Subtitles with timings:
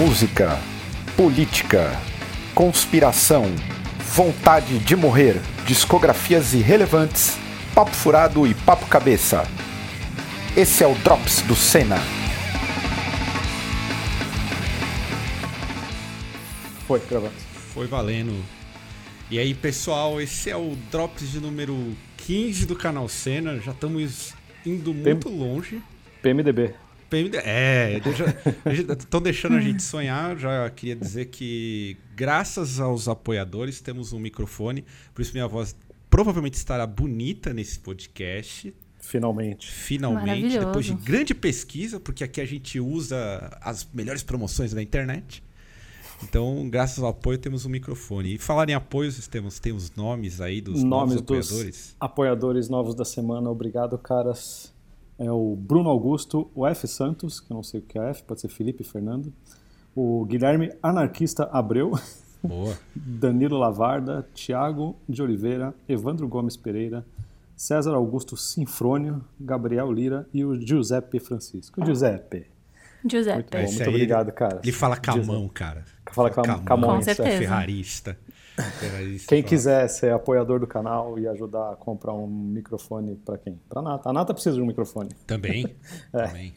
[0.00, 0.58] música,
[1.14, 1.90] política,
[2.54, 3.44] conspiração,
[3.98, 7.36] vontade de morrer, discografias irrelevantes,
[7.74, 9.46] papo furado e papo cabeça.
[10.56, 11.98] Esse é o Drops do Senna.
[16.86, 17.34] Foi, gravando.
[17.74, 18.42] Foi valendo.
[19.30, 23.60] E aí, pessoal, esse é o Drops de número 15 do canal Senna.
[23.60, 24.32] Já estamos
[24.64, 25.82] indo muito longe.
[26.22, 26.72] PMDB.
[27.10, 28.00] PMD é,
[28.98, 30.38] estão deixando a gente sonhar.
[30.38, 34.84] Já queria dizer que, graças aos apoiadores, temos um microfone.
[35.12, 35.76] Por isso, minha voz
[36.08, 38.72] provavelmente estará bonita nesse podcast.
[39.00, 39.70] Finalmente.
[39.70, 45.42] Finalmente, depois de grande pesquisa, porque aqui a gente usa as melhores promoções da internet.
[46.22, 48.34] Então, graças ao apoio, temos um microfone.
[48.34, 51.76] E falar em apoios, temos, temos nomes aí dos nomes novos apoiadores.
[51.76, 53.50] Dos apoiadores novos da semana.
[53.50, 54.72] Obrigado, caras.
[55.20, 56.88] É o Bruno Augusto, o F.
[56.88, 59.30] Santos, que eu não sei o que é F, pode ser Felipe Fernando.
[59.94, 61.92] O Guilherme Anarquista Abreu.
[62.42, 62.74] Boa.
[62.96, 67.04] Danilo Lavarda, Tiago de Oliveira, Evandro Gomes Pereira,
[67.54, 71.82] César Augusto Sinfrônio, Gabriel Lira e o Giuseppe Francisco.
[71.82, 72.46] O Giuseppe.
[73.04, 73.56] Giuseppe.
[73.58, 74.60] Muito, bom, muito obrigado, cara.
[74.62, 75.84] Ele fala camão, cara.
[76.12, 76.96] Fala cam camão.
[76.96, 77.38] Com certeza.
[77.38, 78.18] Ferrarista.
[78.62, 83.58] Ferrarista quem quiser ser apoiador do canal e ajudar a comprar um microfone para quem?
[83.68, 84.08] Para Nata.
[84.08, 85.10] A Nata precisa de um microfone.
[85.26, 85.66] Também.
[86.12, 86.26] é.
[86.26, 86.54] Também.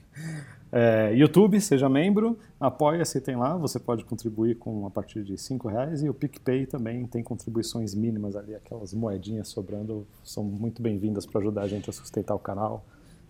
[0.76, 5.68] É, YouTube, seja membro, apoia-se, tem lá, você pode contribuir com a partir de 5
[5.68, 11.28] reais e o PicPay também tem contribuições mínimas ali, aquelas moedinhas sobrando, são muito bem-vindas
[11.28, 12.84] para ajudar a gente a sustentar o canal.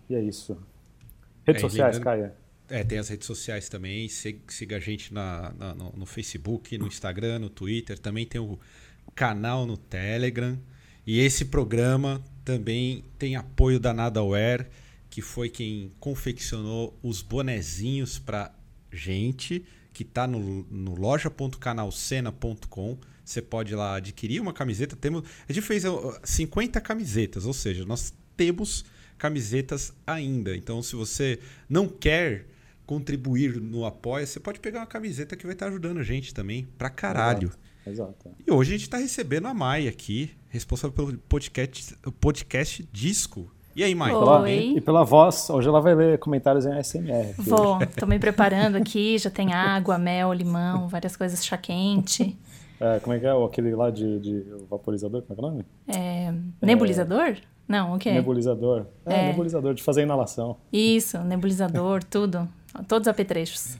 [0.08, 0.56] E é isso.
[1.46, 2.34] Redes É, sociais, lembrando- Caia?
[2.68, 4.08] É, tem as redes sociais também.
[4.08, 7.98] Siga, a gente na, na- no, no Facebook, no Instagram, no Twitter.
[7.98, 8.58] Também tem o
[9.14, 10.58] canal no Telegram.
[11.06, 14.66] E esse programa também tem apoio da Nadaware,
[15.10, 18.50] que foi quem confeccionou os bonezinhos pra
[18.90, 22.98] gente, que tá no, no loja.canalcena.com.
[23.24, 24.96] Você pode ir lá adquirir uma camiseta.
[24.96, 28.84] Temos, a gente fez ó, 50 camisetas, ou seja, nós temos
[29.16, 30.56] camisetas ainda.
[30.56, 31.38] Então, se você
[31.68, 32.46] não quer
[32.86, 36.66] contribuir no Apoia, você pode pegar uma camiseta que vai estar ajudando a gente também
[36.78, 37.50] pra caralho.
[37.86, 38.30] Exato.
[38.46, 43.50] E hoje a gente está recebendo a Mai aqui, responsável pelo podcast, podcast Disco.
[43.76, 44.12] E aí, Mai?
[44.14, 44.74] Oi.
[44.76, 47.34] E pela voz, hoje ela vai ler comentários em ASMR.
[47.38, 47.86] Vou, hoje.
[47.98, 52.38] tô me preparando aqui, já tem água, mel, limão, várias coisas chá quente.
[52.80, 55.44] É, como é que é o- aquele lá de, de vaporizador, como é que é
[55.44, 55.64] o nome?
[55.88, 57.36] É, nebulizador?
[57.66, 58.12] Não, o quê?
[58.12, 58.86] Nebulizador.
[59.06, 59.26] É, É.
[59.28, 60.56] nebulizador de fazer inalação.
[60.72, 62.48] Isso, nebulizador, tudo.
[62.88, 63.76] Todos apetrechos.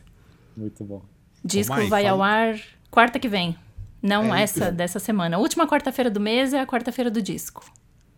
[0.57, 1.03] Muito bom.
[1.45, 2.61] Disco Mai, vai fala- ao ar
[2.91, 3.57] quarta que vem.
[4.03, 5.37] Não É, essa, dessa semana.
[5.37, 7.65] A última quarta-feira do mês é a quarta-feira do disco.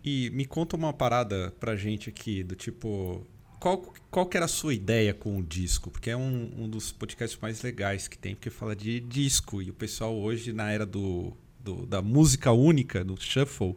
[0.04, 3.26] E me conta uma parada pra gente aqui, do tipo.
[3.58, 3.78] Qual,
[4.10, 5.90] qual que era a sua ideia com o disco?
[5.90, 9.62] Porque é um, um dos podcasts mais legais que tem, porque fala de disco.
[9.62, 13.76] E o pessoal hoje, na era do, do- da música única, no shuffle,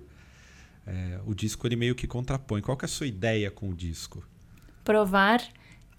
[0.86, 2.62] é, o disco ele meio que contrapõe.
[2.62, 4.24] Qual que é a sua ideia com o disco?
[4.84, 5.40] provar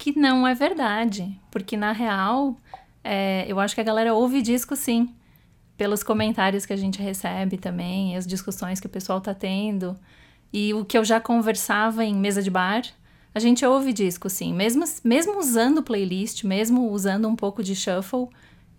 [0.01, 1.31] que não é verdade.
[1.51, 2.57] Porque, na real,
[3.03, 5.13] é, eu acho que a galera ouve disco sim.
[5.77, 9.95] Pelos comentários que a gente recebe também, as discussões que o pessoal tá tendo.
[10.51, 12.81] E o que eu já conversava em mesa de bar,
[13.33, 14.51] a gente ouve disco sim.
[14.55, 18.27] Mesmo, mesmo usando playlist, mesmo usando um pouco de shuffle,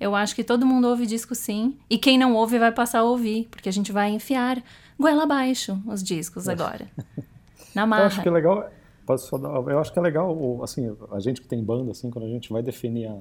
[0.00, 1.76] eu acho que todo mundo ouve disco sim.
[1.88, 4.60] E quem não ouve vai passar a ouvir, porque a gente vai enfiar
[4.98, 6.88] goela abaixo os discos agora.
[7.74, 8.36] Na Eu acho que é marra.
[8.36, 8.81] legal.
[9.12, 12.10] Posso só dar, eu acho que é legal, assim, a gente que tem banda, assim,
[12.10, 13.18] quando a gente vai definir a,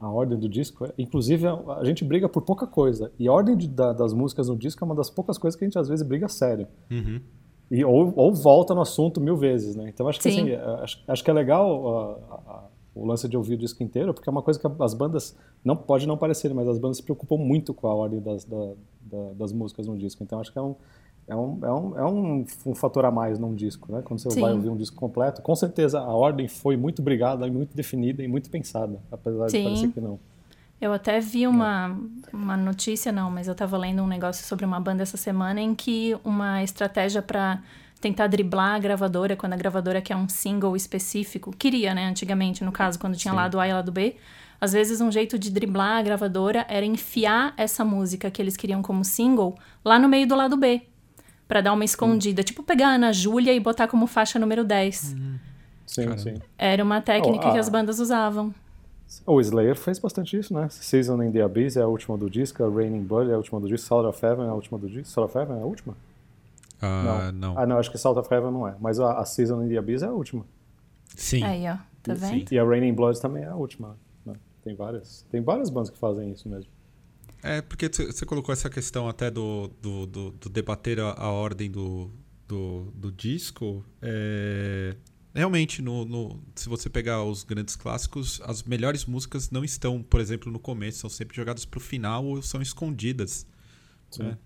[0.00, 3.10] a ordem do disco, é- inclusive a, a gente briga por pouca coisa.
[3.18, 5.64] E a ordem de- da- das músicas no disco é uma das poucas coisas que
[5.64, 6.66] a gente às vezes briga sério.
[6.90, 7.20] Uhum.
[7.70, 9.88] E, ou, ou volta no assunto mil vezes, né?
[9.92, 10.40] Então acho que Sim.
[10.40, 12.12] assim, é, acho, acho que é legal a-
[12.50, 12.64] a-
[12.94, 15.76] o lance de ouvir o disco inteiro, porque é uma coisa que as bandas, não
[15.76, 19.32] pode não parecer, mas as bandas se preocupam muito com a ordem das, da- da-
[19.34, 20.22] das músicas no disco.
[20.22, 20.74] Então acho que é um,
[21.28, 24.00] é um, é um, é um, um fator a mais num disco, né?
[24.02, 24.40] Quando você Sim.
[24.40, 28.28] vai ouvir um disco completo, com certeza a ordem foi muito brigada, muito definida e
[28.28, 29.64] muito pensada, apesar de Sim.
[29.64, 30.18] parecer que não.
[30.80, 31.98] Eu até vi uma,
[32.32, 35.74] uma notícia, não, mas eu tava lendo um negócio sobre uma banda essa semana em
[35.74, 37.60] que uma estratégia pra
[38.00, 42.72] tentar driblar a gravadora, quando a gravadora quer um single específico, queria, né, antigamente, no
[42.72, 43.36] caso, quando tinha Sim.
[43.36, 44.16] lado A e lado B,
[44.60, 48.80] às vezes um jeito de driblar a gravadora era enfiar essa música que eles queriam
[48.80, 50.82] como single lá no meio do lado B,
[51.48, 55.16] Pra dar uma escondida, tipo pegar a Ana Júlia e botar como faixa número 10.
[55.86, 56.18] Sim, Caramba.
[56.18, 56.34] sim.
[56.58, 57.60] Era uma técnica Oh, que ah.
[57.60, 58.54] as bandas usavam.
[59.26, 60.68] O Slayer fez bastante isso, né?
[60.70, 63.58] Season in the Abyss é a última do disco, a Raining Blood é a última
[63.58, 65.08] do disco, Sound of Heaven é a última do disco.
[65.08, 65.96] Sound of Heaven é a última?
[66.82, 67.58] Ah, não.
[67.58, 68.76] Ah, não, acho que Sound of Heaven não é.
[68.78, 70.44] Mas a, a Season in the Abyss é a última.
[71.16, 71.42] Sim.
[71.42, 71.76] Aí, ó.
[72.02, 72.38] Tá Sim.
[72.40, 72.52] vendo?
[72.52, 73.96] E a Raining Blood também é a última.
[74.26, 74.34] né?
[74.62, 76.70] Tem várias, tem várias bandas que fazem isso mesmo.
[77.42, 81.70] É, porque você colocou essa questão até do, do, do, do debater a, a, ordem
[81.70, 82.10] do,
[82.46, 83.84] do, do disco.
[84.02, 84.96] É,
[85.34, 90.20] realmente, no, no, se você pegar os grandes clássicos, as melhores músicas não estão, por
[90.20, 93.46] exemplo, no começo, são sempre jogadas para o final ou são escondidas.
[94.10, 94.24] Sim.
[94.24, 94.38] Né?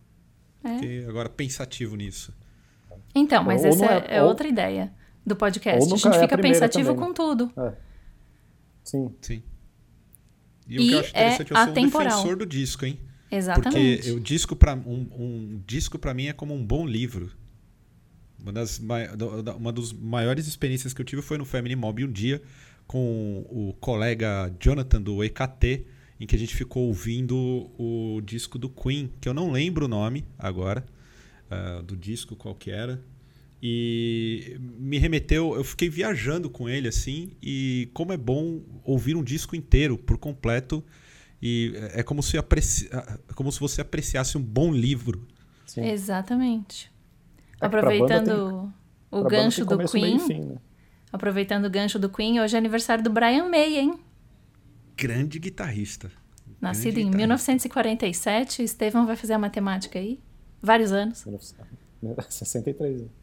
[0.64, 1.08] É.
[1.08, 2.32] agora, pensativo nisso.
[3.14, 4.28] Então, mas ou essa é, é ou...
[4.28, 4.92] outra ideia
[5.24, 5.84] do podcast.
[5.84, 7.06] A gente é fica a pensativo também, né?
[7.06, 7.52] com tudo.
[7.56, 7.74] É.
[8.84, 9.14] Sim.
[9.20, 9.42] Sim.
[10.68, 12.06] E, e o que eu acho interessante, é eu sou atemporal.
[12.06, 12.98] um defensor do disco, hein?
[13.30, 13.96] Exatamente.
[13.96, 17.30] Porque o disco para um, um disco para mim é como um bom livro.
[18.38, 18.80] Uma das
[19.56, 22.42] uma dos maiores experiências que eu tive foi no Family Mob um dia
[22.86, 25.86] com o colega Jonathan do EKT,
[26.20, 29.88] em que a gente ficou ouvindo o disco do Queen, que eu não lembro o
[29.88, 30.84] nome agora,
[31.50, 33.02] uh, do disco qual que era.
[33.64, 39.22] E me remeteu, eu fiquei viajando com ele assim, e como é bom ouvir um
[39.22, 40.84] disco inteiro por completo,
[41.40, 42.90] e é como se, apreci...
[43.36, 45.28] como se você apreciasse um bom livro.
[45.64, 45.84] Sim.
[45.84, 46.90] Exatamente.
[47.60, 48.72] É aproveitando
[49.10, 49.20] tem...
[49.20, 50.18] o gancho do Queen.
[50.18, 50.56] Fim, né?
[51.12, 54.00] Aproveitando o gancho do Queen, hoje é aniversário do Brian May, hein?
[54.96, 56.10] Grande guitarrista.
[56.60, 57.52] Nascido Grande em guitarrista.
[57.52, 60.18] 1947, Estevão vai fazer a matemática aí.
[60.60, 61.24] Vários anos.
[62.28, 63.02] 63.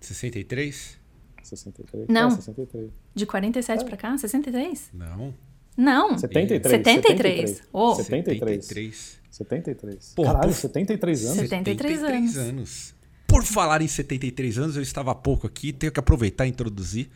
[0.00, 0.98] 63?
[1.42, 2.06] 63.
[2.08, 2.28] Não.
[2.28, 2.90] É, 63.
[3.14, 3.84] De 47 é.
[3.86, 4.18] pra cá?
[4.18, 4.90] 63?
[4.92, 5.34] Não.
[5.76, 6.18] Não.
[6.18, 6.62] 73.
[6.62, 7.50] 73.
[7.50, 7.68] 73.
[7.72, 7.94] Oh.
[7.94, 9.18] 73.
[9.30, 10.12] 73.
[10.16, 11.36] Pô, Caralho, 73 anos?
[11.36, 12.36] 73, 73 anos.
[12.36, 12.94] anos.
[13.26, 17.10] Por falar em 73 anos, eu estava há pouco aqui, tenho que aproveitar e introduzir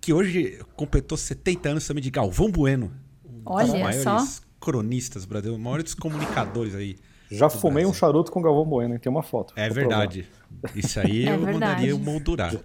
[0.00, 2.92] que hoje completou 70 anos também de Galvão Bueno.
[3.24, 4.40] Um Olha dos maiores só.
[4.60, 6.96] cronistas brasileiros, maiores comunicadores aí.
[7.30, 7.90] Já fumei Brasil.
[7.90, 9.00] um charuto com Galvão Bueno, hein?
[9.00, 9.52] tem uma foto.
[9.56, 10.28] É verdade.
[10.74, 11.52] Isso aí é eu verdade.
[11.52, 12.50] mandaria moldurar.
[12.52, 12.58] Já,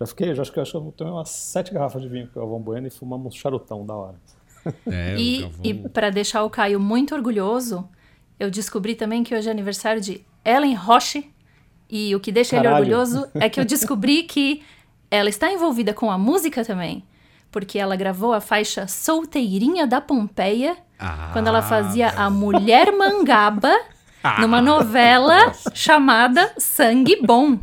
[0.00, 2.60] já fiquei, já acho que eu tomei umas sete garrafas de vinho com o Galvão
[2.60, 4.16] Bueno e fumamos um charutão da hora.
[4.90, 7.88] É, e, e para deixar o Caio muito orgulhoso,
[8.38, 11.30] eu descobri também que hoje é aniversário de Ellen Roche.
[11.88, 12.84] E o que deixa Caralho.
[12.84, 14.62] ele orgulhoso é que eu descobri que
[15.10, 17.02] ela está envolvida com a música também.
[17.50, 23.74] Porque ela gravou a faixa Solteirinha da Pompeia ah, quando ela fazia a Mulher Mangaba
[24.40, 27.58] numa novela chamada Sangue Bom.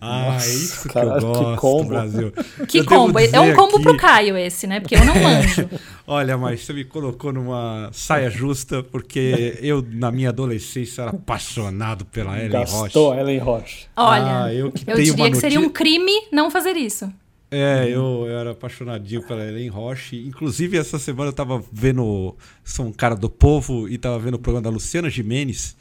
[0.00, 1.88] Ah, Nossa, isso que eu gosto, que combo.
[1.88, 2.32] Brasil.
[2.68, 3.18] Que eu combo.
[3.18, 3.82] É um combo aqui...
[3.82, 4.80] pro Caio esse, né?
[4.80, 5.68] Porque eu não manjo.
[6.06, 12.04] Olha, mas você me colocou numa saia justa, porque eu, na minha adolescência, era apaixonado
[12.04, 12.94] pela Ellen Gastou Roche.
[12.94, 13.86] Gastou Ellen Roche.
[13.96, 17.10] Olha, ah, eu, que eu diria que seria um crime não fazer isso.
[17.54, 20.24] É, eu, eu, era apaixonadinho pela Ellen Roche.
[20.26, 22.36] Inclusive, essa semana eu tava vendo.
[22.64, 25.76] Sou um cara do povo e tava vendo o programa da Luciana Jimenez.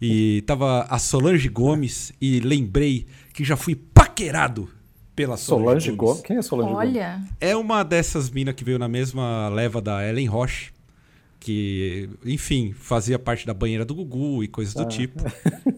[0.00, 2.12] E tava a Solange Gomes.
[2.20, 4.68] E lembrei que já fui paquerado
[5.16, 6.12] pela Solange, Solange Gomes.
[6.16, 6.26] Gomes.
[6.26, 7.14] Quem é Solange Olha.
[7.14, 7.30] Gomes?
[7.40, 10.73] É uma dessas minas que veio na mesma leva da Ellen Roche
[11.44, 14.86] que, enfim, fazia parte da banheira do Gugu e coisas do ah.
[14.86, 15.22] tipo.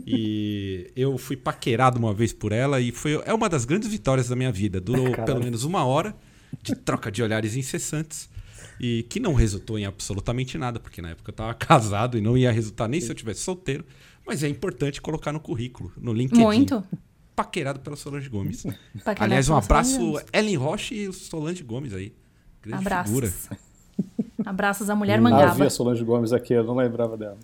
[0.08, 4.28] E eu fui paquerado uma vez por ela e foi é uma das grandes vitórias
[4.28, 4.80] da minha vida.
[4.80, 5.24] Durou Caramba.
[5.24, 6.14] pelo menos uma hora
[6.62, 8.30] de troca de olhares incessantes
[8.78, 12.38] e que não resultou em absolutamente nada, porque na época eu estava casado e não
[12.38, 13.84] ia resultar nem se eu tivesse solteiro.
[14.24, 16.40] Mas é importante colocar no currículo, no LinkedIn.
[16.40, 16.84] Muito.
[17.34, 18.62] Paquerado pela Solange Gomes.
[19.04, 22.14] Paquerado Aliás, um abraço Ellen Roche e Solange Gomes aí.
[22.62, 23.08] Grande Abraços.
[23.08, 23.32] figura.
[24.44, 25.52] Abraços à mulher mangaba.
[25.52, 27.38] Eu vi a Solange Gomes aqui, eu não lembrava dela.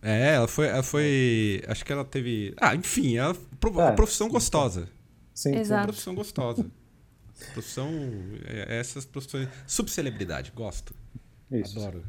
[0.00, 1.62] É, ela foi, ela foi.
[1.68, 2.54] Acho que ela teve.
[2.60, 4.88] Ah, enfim, ela, é, a profissão gostosa.
[5.32, 5.84] Sim, Exato.
[5.84, 6.66] profissão gostosa.
[7.52, 7.88] profissão.
[8.44, 9.48] É, essas profissões.
[9.66, 10.94] Subcelebridade, gosto.
[11.50, 11.78] Isso.
[11.78, 12.02] Adoro.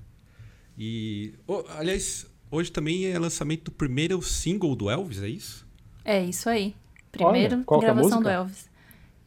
[0.78, 1.34] E.
[1.46, 5.68] Oh, aliás, hoje também é lançamento do primeiro single do Elvis, é isso?
[6.04, 6.76] É isso aí.
[7.12, 8.70] Primeiro Olha, gravação é do Elvis.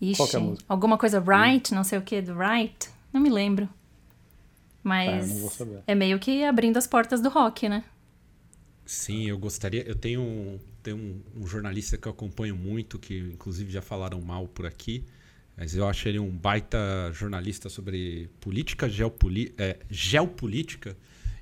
[0.00, 0.64] Ixi, qual é a música?
[0.68, 2.90] alguma coisa right, não sei o que, do right.
[3.12, 3.68] Não me lembro.
[4.86, 7.82] Mas é, é meio que abrindo as portas do rock, né?
[8.84, 9.82] Sim, eu gostaria.
[9.82, 14.20] Eu tenho, um, tenho um, um, jornalista que eu acompanho muito, que inclusive já falaram
[14.20, 15.04] mal por aqui,
[15.56, 16.78] mas eu acho ele um baita
[17.12, 20.96] jornalista sobre política, geopoli, é, geopolítica.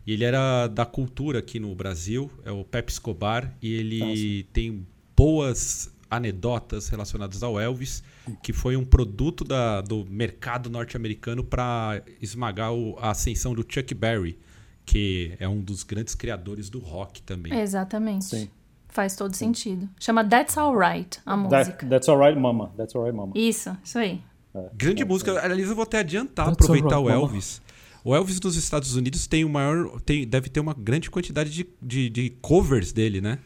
[0.06, 4.52] E ele era da cultura aqui no Brasil, é o Pepe Escobar, e ele Nossa.
[4.54, 8.02] tem boas anedotas relacionadas ao Elvis,
[8.42, 13.94] que foi um produto da, do mercado norte-americano para esmagar o, a ascensão do Chuck
[13.94, 14.38] Berry,
[14.84, 17.58] que é um dos grandes criadores do rock também.
[17.58, 18.24] Exatamente.
[18.24, 18.50] Sim.
[18.88, 19.88] Faz todo sentido.
[19.98, 21.64] Chama That's Alright, a música.
[21.64, 22.72] That, that's Alright Mama.
[22.76, 23.32] That's Alright Mama.
[23.34, 24.22] Isso, isso aí.
[24.54, 25.32] É, Grande é, música.
[25.32, 25.46] É.
[25.46, 27.58] Aliás, eu vou até adiantar, that's aproveitar right, o Elvis.
[27.58, 27.74] Mama.
[28.04, 30.00] O Elvis dos Estados Unidos tem o maior.
[30.02, 33.38] Tem, deve ter uma grande quantidade de, de, de covers dele, né?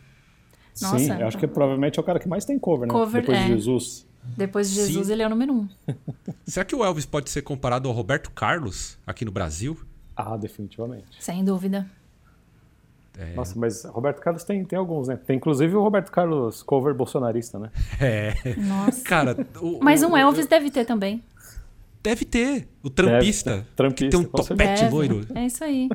[0.83, 0.99] Nossa.
[0.99, 2.93] Sim, eu acho que provavelmente é o cara que mais tem cover, né?
[2.93, 3.43] Cover, Depois é.
[3.43, 4.07] de Jesus.
[4.37, 5.13] Depois de Jesus, Sim.
[5.13, 5.69] ele é o número um.
[6.47, 9.79] Será que o Elvis pode ser comparado ao Roberto Carlos aqui no Brasil?
[10.17, 11.07] Ah, definitivamente.
[11.19, 11.89] Sem dúvida.
[13.19, 13.35] É.
[13.35, 15.17] Nossa, mas Roberto Carlos tem, tem alguns, né?
[15.17, 17.71] Tem inclusive o Roberto Carlos cover bolsonarista, né?
[18.01, 18.35] É.
[18.57, 19.03] Nossa.
[19.03, 21.23] Cara, o, mas um Elvis o, deve ter também.
[22.01, 22.69] Deve ter.
[22.83, 23.51] O trampista.
[23.51, 25.27] Deve, trampista que tem um topete loiro.
[25.35, 25.89] É isso aí.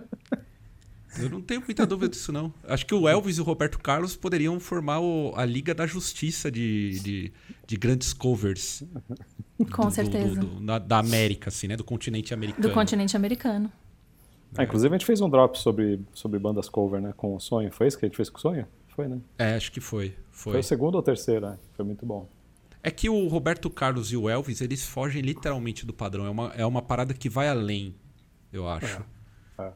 [1.20, 2.54] Eu não tenho muita dúvida disso, não.
[2.64, 6.52] Acho que o Elvis e o Roberto Carlos poderiam formar o, a Liga da Justiça
[6.52, 7.34] de, de,
[7.66, 8.84] de grandes covers.
[9.72, 10.40] Com do, certeza.
[10.40, 11.76] Do, do, da, da, América, assim, né?
[11.76, 12.68] Do continente americano.
[12.68, 13.72] Do continente americano.
[14.58, 17.14] Ah, inclusive a gente fez um drop sobre, sobre bandas cover, né?
[17.16, 17.72] Com o Sonho.
[17.72, 18.68] Foi isso que a gente fez com o Sonho?
[18.90, 19.20] Foi, né?
[19.38, 20.16] É, acho que foi.
[20.30, 21.58] Foi, foi o segundo ou o terceiro, né?
[21.74, 22.30] Foi muito bom.
[22.84, 26.26] É que o Roberto Carlos e o Elvis, eles fogem literalmente do padrão.
[26.26, 27.96] É uma, é uma parada que vai além,
[28.52, 29.04] eu acho.
[29.58, 29.74] É, é.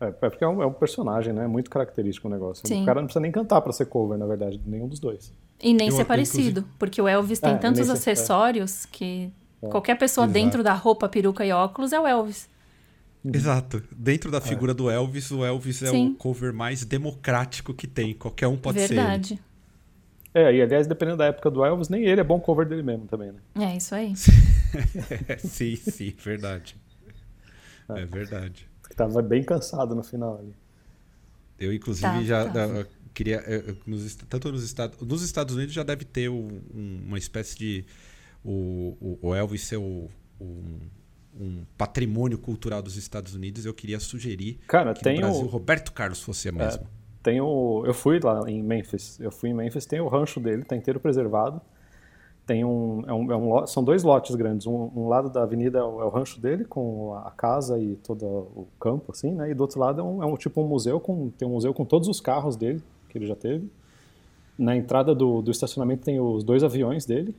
[0.00, 1.46] É porque é um, é um, personagem, né?
[1.46, 2.66] Muito característico o negócio.
[2.66, 2.82] Sim.
[2.82, 5.32] O cara não precisa nem cantar para ser cover, na verdade, nenhum dos dois.
[5.62, 6.66] E nem eu, ser parecido, inclusive...
[6.78, 10.34] porque o Elvis tem É, tantos ser- acessórios que qualquer pessoa Exato.
[10.34, 12.48] dentro da roupa, peruca e óculos é o Elvis.
[13.24, 13.82] Exato.
[13.96, 16.08] Dentro da figura do Elvis, o Elvis é Sim.
[16.08, 18.12] o cover mais democrático que tem.
[18.12, 19.40] Qualquer um pode Verdade.
[20.34, 23.06] É, e aliás, dependendo da época do Elvis, nem ele é bom cover dele mesmo
[23.06, 23.38] também, né?
[23.66, 24.14] É isso aí.
[24.16, 24.32] ser.
[25.38, 26.76] sim, sim, verdade.
[27.88, 28.68] É verdade.
[28.94, 30.54] Que tava bem cansado no final ali.
[31.58, 32.86] Eu, inclusive, Tá, já tá.
[33.12, 33.40] queria.
[33.40, 37.58] eu- nos tanto nos Estados, nos Estados Unidos já deve ter um- um- uma espécie
[37.58, 37.84] de.
[38.44, 40.08] O, o- o Elvis ser o-
[40.40, 40.78] um,
[41.40, 43.64] um patrimônio cultural dos Estados Unidos.
[43.66, 46.84] Eu queria sugerir Cara, que tem no Brasil o- Roberto Carlos fosse a mesma.
[47.22, 47.82] Tem o.
[47.86, 49.18] Eu fui lá em Memphis.
[49.18, 51.60] Eu fui em Memphis, tem o rancho dele, tá inteiro preservado.
[52.46, 53.02] Tem um.
[53.06, 54.66] é um- é um são dois lotes grandes.
[54.66, 57.96] Um, um lado da avenida é o, é o rancho dele, com a casa e
[57.96, 59.50] todo o campo, assim, né?
[59.50, 61.30] E do outro lado é um, é um tipo um museu com.
[61.30, 63.70] Tem um museu com todos os carros dele, que ele já teve.
[64.58, 67.34] Na entrada do, do estacionamento tem os dois aviões dele.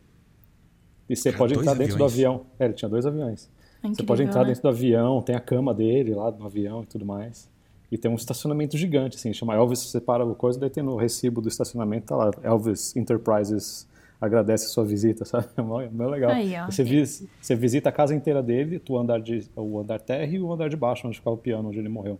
[1.08, 2.36] E você Cara, pode entrar dentro do aviões?
[2.36, 2.46] avião.
[2.60, 3.42] É, ele tinha dois aviões.
[3.42, 4.48] Você Incrível, pode entrar né?
[4.48, 7.48] dentro do avião, tem a cama dele lá no avião e tudo mais.
[7.92, 10.96] E tem um estacionamento gigante, assim, chama Elvis, você para o coisa, daí tem no
[10.96, 13.88] recibo do estacionamento, tá lá, Elvis Enterprises
[14.20, 15.48] agradece sua visita, sabe?
[15.58, 16.32] É mó, mó legal.
[16.32, 16.54] Aí.
[16.70, 20.40] Você, vis- você visita a casa inteira dele, o andar, de, o andar terra e
[20.40, 22.20] o andar de baixo, onde ficava o piano, onde ele morreu.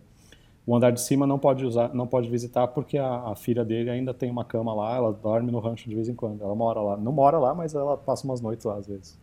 [0.66, 3.88] O andar de cima não pode usar, não pode visitar porque a, a filha dele
[3.88, 6.42] ainda tem uma cama lá, ela dorme no rancho de vez em quando.
[6.42, 6.96] Ela mora lá.
[6.96, 9.16] Não mora lá, mas ela passa umas noites lá às vezes.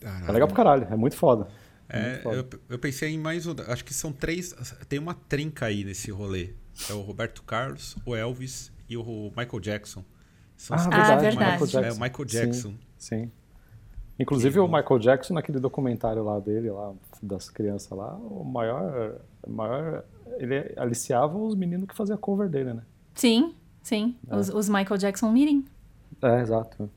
[0.00, 0.28] Caralho.
[0.28, 1.48] É legal pra caralho, é muito foda.
[1.88, 2.36] É, muito foda.
[2.36, 3.54] eu, eu pensei em mais um.
[3.68, 4.52] Acho que são três.
[4.88, 6.50] Tem uma trinca aí nesse rolê.
[6.88, 10.02] É o Roberto Carlos, o Elvis e o Michael Jackson.
[10.62, 11.36] São Ah, verdade.
[11.36, 12.68] mais- Michael É o Michael Jackson.
[12.68, 12.78] Sim.
[13.24, 13.30] sim.
[14.18, 19.50] Inclusive o Michael Jackson, naquele documentário lá dele, lá das crianças lá, o maior, o
[19.50, 20.04] maior
[20.38, 22.82] ele aliciava os meninos que faziam cover dele, né?
[23.14, 24.14] Sim, sim.
[24.28, 24.36] É.
[24.36, 25.64] Os, os Michael Jackson Meeting.
[26.22, 26.88] É, exato.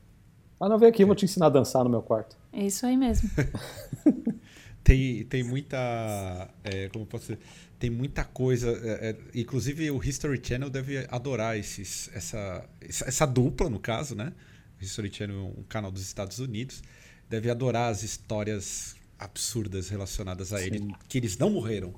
[0.60, 2.36] Ah, não, vem aqui, eu vou te ensinar a dançar no meu quarto.
[2.52, 3.28] É isso aí mesmo.
[4.84, 5.76] Tem, tem muita.
[6.62, 7.40] é, como eu posso dizer?
[7.78, 8.70] Tem muita coisa.
[8.70, 14.32] é, é, inclusive o History Channel deve adorar esses, essa, essa, dupla, no caso, né?
[14.80, 16.82] O History Channel é um canal dos Estados Unidos.
[17.28, 20.94] Deve adorar as histórias absurdas relacionadas a ele.
[21.08, 21.92] Que eles não morreram.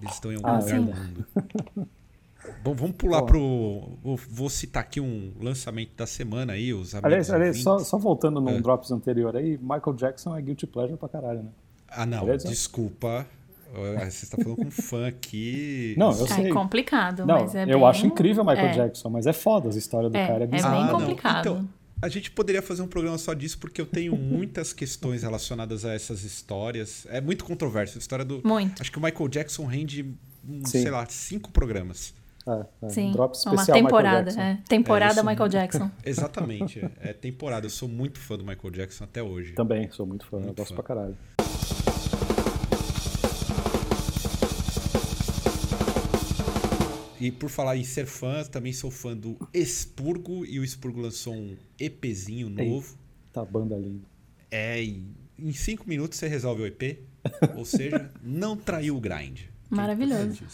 [0.00, 0.84] Eles estão em algum Ah, lugar sim.
[0.84, 1.26] do mundo.
[2.64, 3.26] Bom, vamos pular Bom.
[4.02, 4.16] pro.
[4.28, 7.04] Vou, citar aqui um lançamento da semana aí, os amigos.
[7.04, 8.60] Aliás, aliás só, só voltando num É.
[8.60, 11.50] drops anterior aí, Michael Jackson é guilty pleasure pra caralho, né?
[11.88, 13.26] Ah, não, Aliás, desculpa.
[13.72, 15.94] Você está falando com um fã aqui.
[15.96, 16.50] Não, eu É sei.
[16.50, 18.72] complicado, Não, mas é eu bem- acho incrível o Michael é.
[18.72, 20.40] Jackson, mas é foda as histórias do É, cara.
[20.40, 20.76] É é bizarro.
[20.76, 21.40] bem Ah, complicado.
[21.40, 21.68] Então,
[22.02, 25.94] a gente poderia fazer um programa só disso, porque eu tenho muitas questões relacionadas a
[25.94, 27.06] essas histórias.
[27.10, 27.96] É muito controverso.
[27.96, 28.40] A história do.
[28.44, 28.80] Muito.
[28.82, 30.14] Acho que o Michael Jackson rende,
[30.48, 32.12] um, sei lá, cinco programas.
[32.44, 34.24] É, é, Sim, Drop uma especial Michael temporada.
[34.24, 34.40] Jackson.
[34.40, 35.90] É, temporada É, isso- Michael Jackson.
[36.04, 36.80] Exatamente.
[37.00, 37.66] é, é temporada.
[37.66, 39.52] Eu sou muito fã do Michael Jackson até hoje.
[39.52, 40.74] Também, sou muito fã, eu Muito gosto fã.
[40.74, 41.16] pra caralho.
[47.22, 50.44] E por falar em ser fã, também sou fã do Expurgo.
[50.44, 52.96] E o Expurgo lançou um EPzinho novo.
[53.32, 54.04] Tá banda linda.
[54.50, 56.98] É, em em cinco minutos você resolve o EP.
[57.56, 59.40] Ou seja, não traiu o grind.
[59.42, 60.44] é Maravilhoso.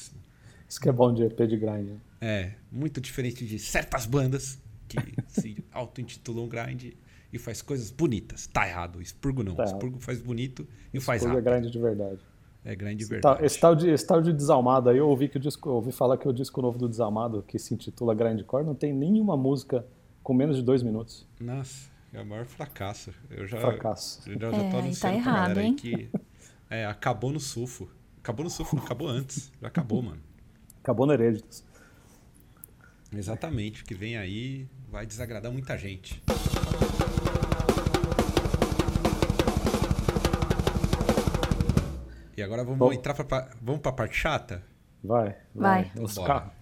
[0.68, 1.86] Isso que é bom de EP de grind.
[1.86, 1.96] né?
[2.20, 4.96] É, muito diferente de certas bandas que
[5.28, 6.92] se auto-intitulam grind
[7.32, 8.46] e faz coisas bonitas.
[8.46, 9.00] Tá errado.
[9.00, 9.54] Expurgo não.
[9.54, 9.74] Tá errado.
[9.76, 11.50] Expurgo faz bonito e faz Coisa rápido.
[11.52, 12.20] grind de verdade.
[12.64, 13.36] É grind de Esse verdade.
[13.38, 15.92] tal, esse, tal de, esse tal de Desalmado aí, eu ouvi, que o disco, ouvi
[15.92, 19.86] falar que o disco novo do Desalmado, que se intitula Grindcore, não tem nenhuma música
[20.22, 21.26] com menos de dois minutos.
[21.40, 23.12] Nossa, é o maior fracasso.
[23.30, 24.28] Eu já, Fracasso.
[24.28, 25.74] eu já, já É, tô tá errado, galera hein?
[25.74, 26.10] que
[26.68, 27.88] é, acabou no sufo.
[28.18, 29.50] Acabou no sufo, não acabou antes.
[29.62, 30.20] Já acabou, mano.
[30.82, 31.64] Acabou no Hereditas.
[33.14, 33.82] Exatamente.
[33.82, 36.22] O que vem aí vai desagradar muita gente.
[42.38, 42.92] E agora vamos Bom.
[42.92, 44.62] entrar pra, vamos pra parte chata?
[45.02, 45.90] Vai, Vai.
[46.00, 46.34] Os Vambora.
[46.34, 46.52] carros.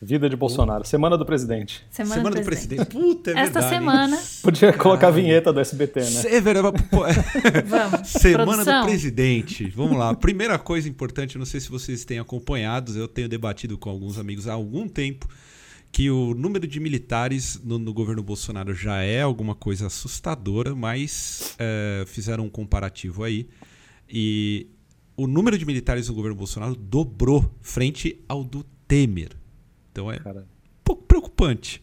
[0.00, 0.86] Vida de Bolsonaro.
[0.86, 1.84] Semana do presidente.
[1.90, 2.86] Semana, Semana do do presidente.
[2.86, 3.14] presidente.
[3.16, 3.74] Puta, é Esta verdade.
[3.74, 6.22] semana, Podia colocar a vinheta do SBT, né?
[6.36, 6.80] É verdade.
[6.84, 6.98] pô,
[7.66, 8.08] vamos.
[8.08, 8.80] Semana Produção.
[8.82, 9.68] do presidente.
[9.70, 10.14] Vamos lá.
[10.14, 14.46] Primeira coisa importante, não sei se vocês têm acompanhado, eu tenho debatido com alguns amigos
[14.46, 15.26] há algum tempo
[15.90, 21.56] que o número de militares no, no governo Bolsonaro já é alguma coisa assustadora, mas
[21.58, 23.48] é, fizeram um comparativo aí
[24.08, 24.68] e
[25.16, 29.30] o número de militares no governo Bolsonaro dobrou frente ao do Temer.
[29.92, 30.46] Então é um Cara.
[30.84, 31.82] pouco preocupante.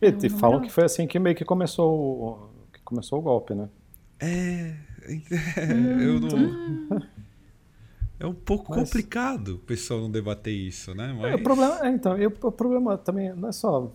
[0.00, 3.18] E, Não, e não falam que foi assim que meio que começou o, que começou
[3.18, 3.68] o golpe, né?
[4.20, 4.76] É,
[6.00, 7.02] eu não.
[8.20, 11.10] É um pouco Mas- complicado o pessoal não debater isso, né?
[11.10, 11.40] É, Mas...
[11.40, 13.92] o problema, é, então, e o, o problema também não é só,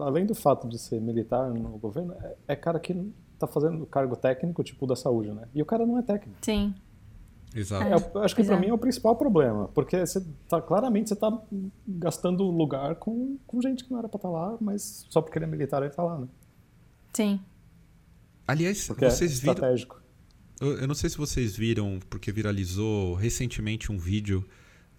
[0.00, 2.94] além do fato de ser militar no governo, é, é cara que
[3.46, 5.48] tá fazendo cargo técnico, tipo da saúde, né?
[5.54, 6.38] E o cara não é técnico.
[6.42, 6.74] Sim.
[7.54, 7.84] Exato.
[7.84, 8.58] É, eu acho que é.
[8.58, 11.30] mim é o principal problema, porque você tá, claramente você tá
[11.86, 15.44] gastando lugar com, com gente que não era pra estar lá, mas só porque ele
[15.44, 16.28] é militar ele tá lá, né?
[17.12, 17.40] Sim.
[18.46, 19.52] Aliás, Porque vocês é viram.
[19.52, 20.02] estratégico.
[20.60, 24.44] Eu, eu não sei se vocês viram, porque viralizou recentemente um vídeo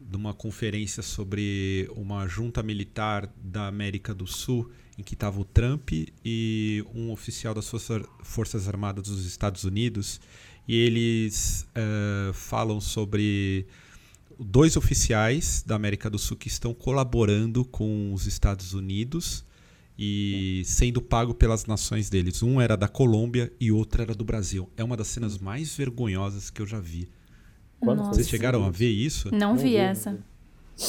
[0.10, 5.46] de uma conferência sobre uma junta militar da América do Sul, em que estava o
[5.46, 5.90] Trump
[6.24, 10.22] e um oficial das Força- Forças Armadas dos Estados Unidos,
[10.68, 13.66] e eles eh, falam sobre
[14.40, 19.44] dois oficiais da América do Sul que estão colaborando com os Estados Unidos
[19.98, 22.42] e sendo pago pelas nações deles.
[22.42, 24.70] Um era da Colômbia e outro era do Brasil.
[24.76, 27.10] É uma das cenas mais vergonhosas que eu já vi.
[27.84, 29.30] Quando Vocês chegaram a ver isso?
[29.32, 30.18] Não, Não vi vi, essa.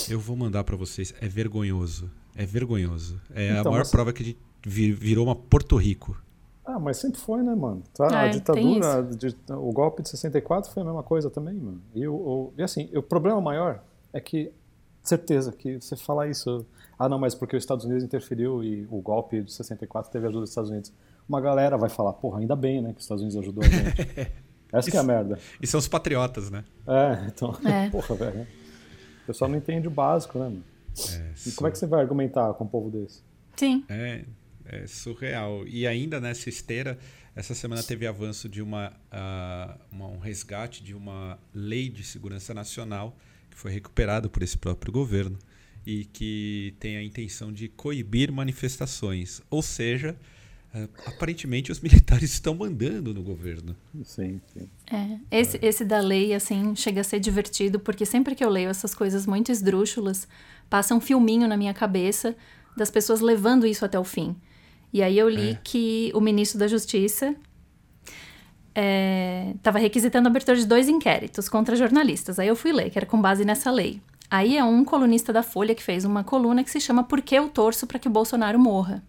[0.09, 1.15] Eu vou mandar pra vocês.
[1.21, 2.11] É vergonhoso.
[2.35, 3.21] É vergonhoso.
[3.35, 6.17] É a Então, maior mas- prova que a gente vi- virou uma Porto Rico.
[6.65, 7.83] Ah, mas sempre foi, né, mano?
[7.93, 11.29] Tá, É, a tem ditadura, a di- o golpe de 64 foi a mesma coisa
[11.29, 11.81] também, mano.
[11.95, 13.83] E, o, o- e assim, o problema maior
[14.15, 14.51] é que,
[15.03, 16.65] certeza, que você fala isso,
[16.99, 20.41] ah não, mas porque os Estados Unidos interferiu e o golpe de 64 teve ajuda
[20.41, 20.91] dos Estados Unidos.
[21.29, 24.33] Uma galera vai falar, porra, ainda bem, né, que os Estados Unidos ajudou a gente.
[24.79, 25.39] Essa que é a merda.
[25.61, 26.65] E são os patriotas, né?
[26.87, 27.89] É, então, É.
[27.91, 28.43] porra, velho.
[29.23, 30.65] O pessoal não entende o básico, né, mano?
[31.47, 33.21] E como é que você vai argumentar com um povo desse?
[33.57, 33.85] Sim.
[33.89, 34.25] É,
[34.67, 35.67] é surreal.
[35.67, 36.99] E ainda nessa esteira,
[37.35, 42.53] essa semana teve avanço de uma, ah, uma- um resgate de uma lei de segurança
[42.55, 43.17] nacional
[43.51, 45.39] que foi recuperado por esse próprio governo
[45.87, 49.41] e que tem a intenção de coibir manifestações.
[49.51, 50.17] Ou seja,
[51.07, 53.77] aparentemente os militares estão mandando no governo.
[54.05, 54.69] Sim, sim.
[54.91, 58.69] É, esse, esse da lei, assim, chega a ser divertido, porque sempre que eu leio
[58.71, 60.27] essas coisas muito esdrúxulas,
[60.69, 62.35] passa um filminho na minha cabeça
[62.77, 64.35] das pessoas levando isso até o fim.
[64.93, 65.59] E aí eu li É.
[65.63, 67.35] que o ministro da Justiça
[69.57, 72.39] estava requisitando a abertura de dois inquéritos contra jornalistas.
[72.39, 74.01] Aí eu fui ler, que era com base nessa lei.
[74.31, 77.35] Aí é um colunista da Folha que fez uma coluna que se chama Por que
[77.37, 79.03] eu torço para que o Bolsonaro morra?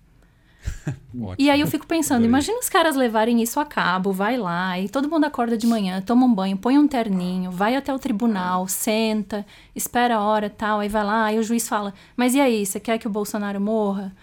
[1.39, 4.89] E aí eu fico pensando, imagina os caras levarem isso a cabo, vai lá, e
[4.89, 8.67] todo mundo acorda de manhã, toma um banho, põe um terninho, vai até o tribunal,
[8.67, 12.65] senta, espera a hora tal, aí vai lá, aí o juiz fala, mas e aí,
[12.65, 14.13] você quer que o Bolsonaro morra?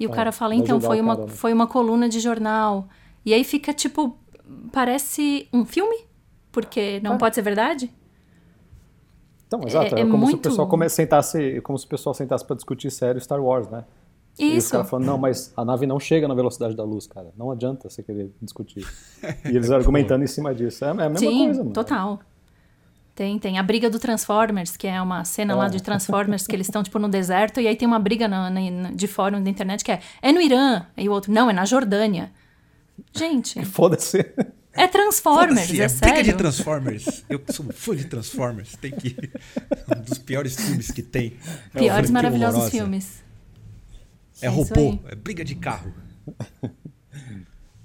[0.00, 1.32] E o É, cara fala, então, foi uma, cara, né?
[1.34, 2.88] foi uma coluna de jornal.
[3.26, 4.16] E aí fica tipo,
[4.72, 6.04] parece um filme,
[6.52, 7.18] porque não É.
[7.18, 7.90] pode ser verdade?
[9.46, 12.14] Então, exato, É- é, é como se muito- o pessoal sentasse, como se o pessoal
[12.14, 13.84] sentasse pra discutir sério Star Wars, né?
[14.38, 14.70] E os Isso.
[14.72, 17.32] caras falando, não, mas a nave não chega na velocidade da luz, cara.
[17.36, 18.86] Não adianta você querer discutir.
[19.44, 20.84] E eles argumentando em cima disso.
[20.84, 21.72] É, é a mesma Sim, coisa, mano.
[21.72, 22.20] total.
[23.14, 25.70] Tem, tem a briga do Transformers, que é uma cena lá É.
[25.70, 28.90] de Transformers que eles estão, tipo, no deserto, e aí tem uma briga na- na-
[28.92, 31.64] de fórum da internet que é, é no Irã, e o outro, não, é na
[31.64, 32.30] Jordânia.
[33.12, 34.24] Gente, Foda-se.
[34.72, 36.36] é Transformers, é, é briga de sério.
[36.36, 37.24] Transformers.
[37.28, 38.76] Eu sou um fã de Transformers.
[38.80, 39.16] Tem que.
[39.96, 41.36] Um dos piores filmes que tem.
[41.74, 43.24] É Piores horrível, maravilhosos filmes.
[44.40, 45.92] É robô, é briga de carro.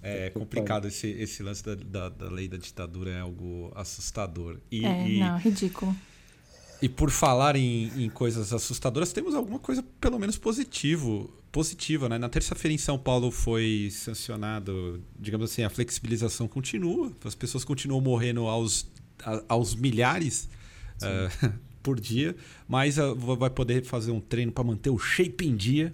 [0.02, 4.60] É complicado esse, esse lance da, da, da lei da ditadura, é algo assustador.
[4.70, 5.96] E, É, e, não, ridículo.
[6.82, 12.18] e por falar em, em coisas assustadoras, temos alguma coisa pelo menos positivo, positiva, né?
[12.18, 18.02] Na terça-feira em São Paulo foi sancionado, digamos assim, a flexibilização continua, as pessoas continuam
[18.02, 18.86] morrendo aos,
[19.24, 20.50] a- aos milhares
[21.02, 22.36] ah, por dia,
[22.68, 25.94] mas ah, vai poder fazer um treino para manter o shape em dia.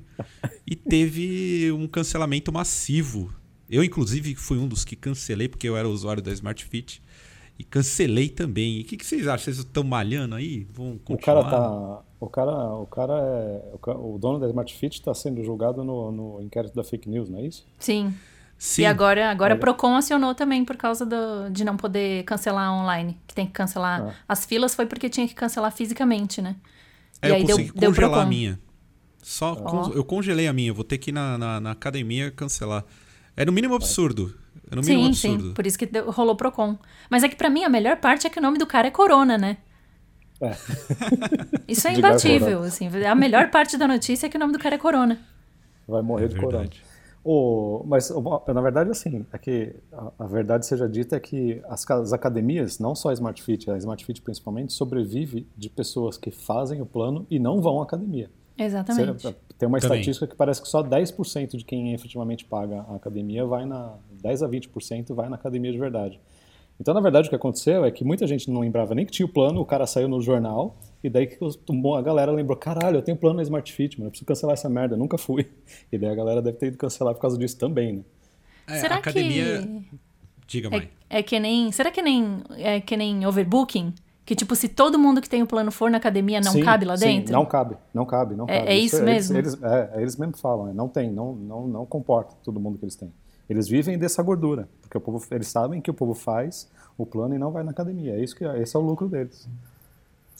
[0.65, 3.33] E teve um cancelamento massivo.
[3.69, 7.01] Eu, inclusive, fui um dos que cancelei, porque eu era usuário da Smart Fit.
[7.57, 8.77] E cancelei também.
[8.77, 9.45] E o que, que vocês acham?
[9.45, 10.65] Vocês estão malhando aí?
[10.71, 11.43] Vão O continuar?
[11.43, 12.01] cara tá.
[12.21, 13.91] O cara, o cara é.
[13.91, 17.29] O, o dono da Smart Fit tá sendo julgado no, no inquérito da fake news,
[17.29, 17.65] não é isso?
[17.77, 18.13] Sim.
[18.61, 18.81] Sim.
[18.81, 19.57] E agora, agora a.
[19.57, 23.17] Procon acionou também por causa do, de não poder cancelar online.
[23.25, 24.01] Que tem que cancelar.
[24.01, 24.13] Ah.
[24.27, 26.57] As filas foi porque tinha que cancelar fisicamente, né?
[27.21, 28.29] É, e eu aí deu, consegui deu congelar a Procon.
[28.29, 28.59] minha.
[29.23, 30.73] Só con- eu congelei a minha.
[30.73, 32.83] Vou ter que ir na, na, na academia cancelar.
[33.37, 34.35] É no mínimo absurdo.
[34.69, 35.47] É no mínimo Sim, absurdo.
[35.47, 35.53] sim.
[35.53, 36.77] Por isso que deu- rolou Procon.
[37.09, 38.91] Mas é que pra mim a melhor parte é que o nome do cara é
[38.91, 39.55] Corona, né?
[40.41, 40.55] É.
[41.67, 42.87] Isso é imbatível, assim.
[43.05, 45.19] A melhor parte da notícia é que o nome do cara é Corona.
[45.87, 46.69] Vai morrer É de corona.
[47.31, 48.11] O, mas,
[48.47, 52.79] na verdade, assim, é que a, a verdade seja dita é que as, as academias,
[52.79, 56.87] não só a Smart Fit, a Smart Fit principalmente, sobrevive de pessoas que fazem o
[56.87, 58.31] plano e não vão à academia.
[58.57, 59.21] Exatamente.
[59.21, 59.99] Você- tem uma Também.
[59.99, 64.41] estatística que parece que só 10% de quem efetivamente paga a academia vai na 10
[64.41, 66.19] a 20% vai na academia de verdade.
[66.81, 69.25] Então, na verdade, o que aconteceu é que muita gente não lembrava nem que tinha
[69.27, 73.01] o plano, o cara saiu no jornal, e daí que a galera lembrou, caralho, eu
[73.01, 75.47] tenho plano na Smart Fit, mano, eu preciso cancelar essa merda, eu nunca fui.
[75.91, 78.03] E daí a galera deve ter ido cancelar por causa disso também, né?
[78.67, 79.61] É, Será a academia.
[79.61, 79.99] que
[80.47, 80.89] Diga, mãe.
[81.09, 81.71] é, é que nem.
[81.71, 83.93] Será que nem é que nem overbooking?
[84.25, 86.85] Que tipo, se todo mundo que tem o plano for na academia, não Sim, cabe
[86.85, 87.33] lá sim, dentro?
[87.33, 88.71] não cabe, não cabe, não É- cabe.
[88.71, 89.37] é isso eles- mesmo?
[89.39, 92.85] Eles, é, eles mesmos falam, é, não tem, não, não, não comporta todo mundo que
[92.85, 93.11] eles têm.
[93.49, 97.33] Eles vivem dessa gordura, porque o povo, eles sabem que o povo faz o plano
[97.33, 98.13] e não vai na academia.
[98.13, 99.49] É isso que esse é o lucro deles.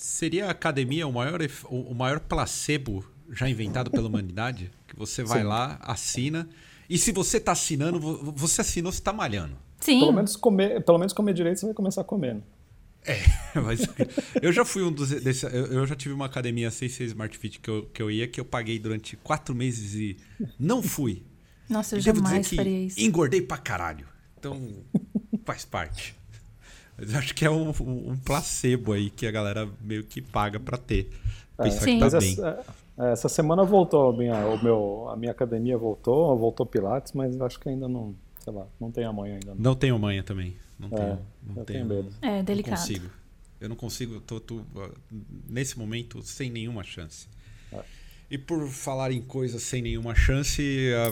[0.01, 4.71] Seria a academia o maior, o maior placebo já inventado pela humanidade?
[4.88, 5.47] Que você vai Sim.
[5.47, 6.47] lá, assina.
[6.89, 9.57] E se você tá assinando, vo- você assinou, você tá malhando.
[9.81, 9.99] Sim.
[9.99, 12.41] Pelo menos comer, pelo menos comer direito você vai começar comendo.
[13.65, 13.81] Mas
[14.41, 15.09] eu já fui um dos.
[15.09, 18.09] Desse, eu, eu já tive uma academia sem ser Smart Fit que eu, que eu
[18.09, 20.15] ia, que eu paguei durante quatro meses e
[20.57, 21.23] não fui.
[21.69, 22.99] Nossa, eu E devo dizer jamais que faria isso.
[23.01, 24.07] engordei pra caralho.
[24.39, 24.81] Então,
[25.45, 26.15] faz parte.
[26.99, 30.59] Mas eu acho que é um, um placebo aí que a galera meio que paga
[30.59, 31.09] pra ter.
[31.57, 31.93] Pensar Sim.
[31.93, 32.33] que tá Mas bem.
[32.33, 32.65] essa,
[32.97, 37.35] é, essa semana voltou a minha, o meu, a minha academia voltou, voltou Pilates, mas
[37.35, 39.53] eu acho que ainda não, sei lá, não tem amanhã ainda.
[39.55, 39.62] Não.
[39.62, 40.55] Não tenho manha também.
[40.79, 41.19] Não É, tenho.
[41.43, 42.09] Não eu tenho, tenho medo.
[42.21, 42.79] É, Não delicado.
[42.79, 43.09] consigo.
[43.59, 44.62] Eu não consigo, eu tô, tô,
[45.49, 47.27] nesse momento sem nenhuma chance.
[48.32, 50.62] E por falar em coisas sem nenhuma chance,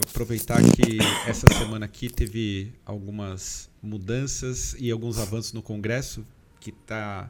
[0.07, 6.23] aproveitar que essa semana aqui teve algumas mudanças e alguns avanços no Congresso
[6.59, 7.29] que está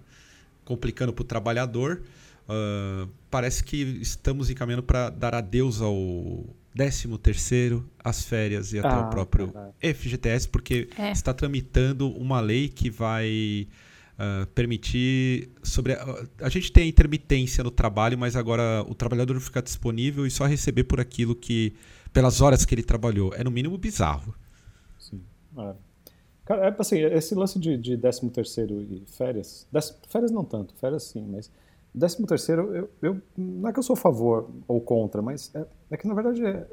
[0.66, 2.02] complicando para o trabalhador.
[2.50, 6.46] Uh, parece que estamos encaminhando para dar adeus ao
[6.76, 9.74] 13 terceiro, as férias e até Ah, o próprio verdade.
[9.96, 11.12] FGTS, porque É.
[11.12, 13.68] está tramitando uma lei que vai
[14.20, 19.40] ah, permitir sobre a, a gente tem a intermitência no trabalho, mas agora o trabalhador
[19.40, 21.76] fica disponível e só receber por aquilo que
[22.12, 23.32] pelas horas que ele trabalhou.
[23.36, 24.34] É no mínimo bizarro.
[24.98, 25.22] Sim.
[25.60, 25.76] É.
[26.46, 29.68] Cara, é assim, esse lance de, de 13 terceiro e férias,
[30.08, 31.52] férias não tanto, férias sim, mas
[31.94, 35.66] 13 terceiro, eu, eu, não é que eu sou a favor ou contra, mas é,
[35.92, 36.66] é que na verdade é,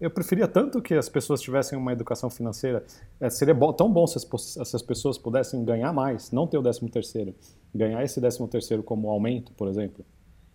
[0.00, 2.84] eu preferia tanto que as pessoas tivessem uma educação financeira,
[3.20, 6.62] é, seria tão bom se as, se as pessoas pudessem ganhar mais, não ter o
[6.62, 7.34] 13 terceiro,
[7.74, 10.04] ganhar esse 13 terceiro como aumento, por exemplo,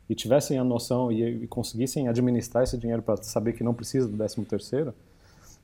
[0.09, 4.07] e tivessem a noção e, e conseguissem administrar esse dinheiro para saber que não precisa
[4.07, 4.93] do 13 terceiro,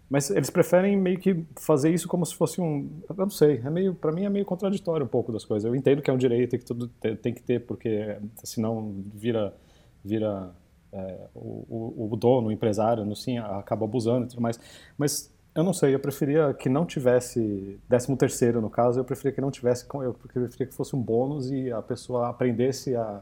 [0.09, 3.69] mas eles preferem meio que fazer isso como se fosse um, eu não sei, é
[3.69, 5.67] meio, para mim é meio contraditório um pouco das coisas.
[5.67, 9.53] Eu entendo que é um direito que tudo te- tem que ter porque senão vira
[10.03, 10.49] vira
[10.91, 11.65] é, o,
[12.07, 14.59] o, o dono, o empresário, no sim, acaba abusando e tudo mais.
[14.97, 19.31] Mas eu não sei, eu preferia que não tivesse 13 terceiro no caso, eu preferia
[19.33, 23.21] que não tivesse, eu preferia que fosse um bônus e a pessoa aprendesse a,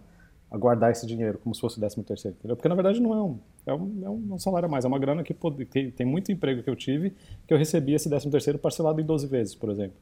[0.52, 2.56] a guardar esse dinheiro como se fosse o 13 terceiro, entendeu?
[2.56, 5.00] Porque na verdade não é um, é um, é um salário a mais, é uma
[5.00, 7.14] grana que pode, tem, tem muito emprego que eu tive
[7.48, 9.98] que eu recebia esse 13 terceiro parcelado em 12 vezes, por exemplo.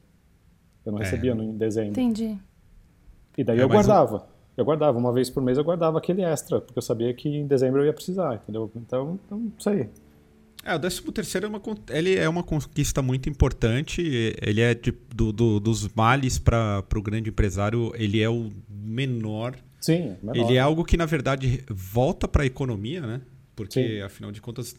[0.84, 1.02] Eu não É.
[1.04, 1.90] recebia no, em dezembro.
[1.90, 2.38] Entendi.
[3.36, 4.28] E daí É, eu guardava.
[4.56, 7.46] Eu guardava, uma vez por mês eu guardava aquele extra, porque eu sabia que em
[7.46, 8.70] dezembro eu ia precisar, entendeu?
[8.74, 9.90] Então, então não sei.
[10.64, 14.02] É, o 13 terceiro é uma, ele é uma conquista muito importante.
[14.42, 19.54] Ele é de- do- do- dos males para o grande empresário, ele é o menor
[19.80, 20.36] Sim, menor.
[20.36, 23.20] Ele é algo que, na verdade, volta para a economia, né?
[23.54, 24.02] Porque, Sim.
[24.02, 24.74] afinal de contas,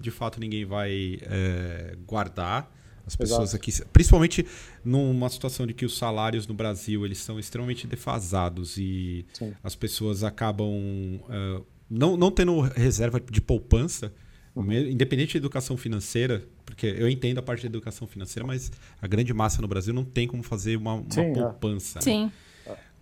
[0.00, 2.70] de fato, ninguém vai é, guardar.
[3.06, 3.56] As pessoas Exato.
[3.56, 4.46] aqui, principalmente
[4.84, 9.52] numa situação de que os salários no Brasil eles são extremamente defasados e Sim.
[9.62, 10.72] as pessoas acabam
[11.28, 11.60] é,
[11.90, 14.12] não, não tendo reserva de poupança,
[14.54, 14.70] Uhum.
[14.70, 19.32] independente de educação financeira, porque eu entendo a parte da educação financeira, mas a grande
[19.32, 21.32] massa no Brasil não tem como fazer uma, uma Sim, é.
[21.32, 21.98] poupança.
[22.00, 22.02] né?
[22.02, 22.32] Sim.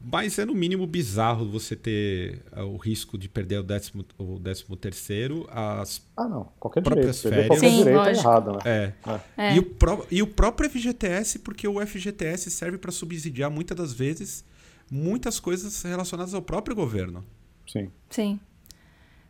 [0.03, 4.39] Mas é no mínimo bizarro você ter ah, o risco de perder o décimo, o
[4.39, 6.49] décimo terceiro, as Ah, não.
[6.59, 7.35] Qualquer Próprias direito.
[7.35, 7.47] Férias.
[7.49, 8.59] qualquer Sim, direito é errado, né?
[8.65, 8.93] é.
[9.37, 9.55] É.
[9.57, 13.93] E, o pró- e o próprio FGTS, porque o FGTS serve para subsidiar muitas das
[13.93, 14.45] vezes
[14.91, 17.25] muitas coisas relacionadas ao próprio governo.
[17.71, 17.91] Sim.
[18.09, 18.41] Sim.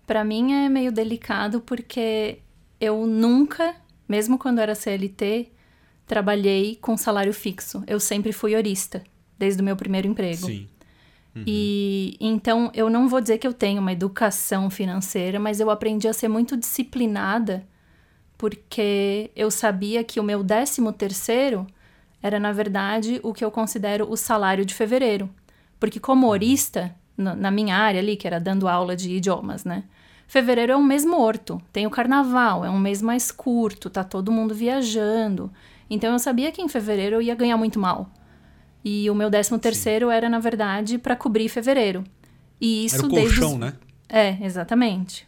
[0.07, 2.39] Pra mim é meio delicado porque
[2.81, 3.75] eu nunca
[4.09, 5.53] Mesmo quando era CLT,
[6.05, 7.85] trabalhei com salário fixo.
[7.87, 9.05] Eu sempre fui horista,
[9.41, 10.47] desde o meu primeiro emprego.
[10.47, 10.69] Sim.
[11.35, 11.45] Uhum.
[11.47, 16.07] E então eu não vou dizer que eu tenho uma educação financeira, mas eu aprendi
[16.07, 17.67] a ser muito disciplinada,
[18.37, 21.67] porque eu sabia que o meu décimo terceiro
[22.23, 25.31] era, na verdade, o que eu considero o salário de fevereiro.
[25.79, 26.33] Porque como uhum.
[26.33, 29.85] horista, na minha área ali, que era dando aula de idiomas, né?
[30.27, 34.31] Fevereiro é um mês morto, tem o carnaval, é um mês mais curto, tá todo
[34.31, 35.51] mundo viajando.
[35.89, 38.09] Então eu sabia que em fevereiro eu ia ganhar muito mal.
[38.85, 40.15] E o meu décimo terceiro Sim.
[40.15, 42.05] era, na verdade, para cobrir fevereiro.
[42.61, 43.41] E isso era o desde.
[43.41, 43.75] Colchão, né?
[44.09, 45.27] É, exatamente.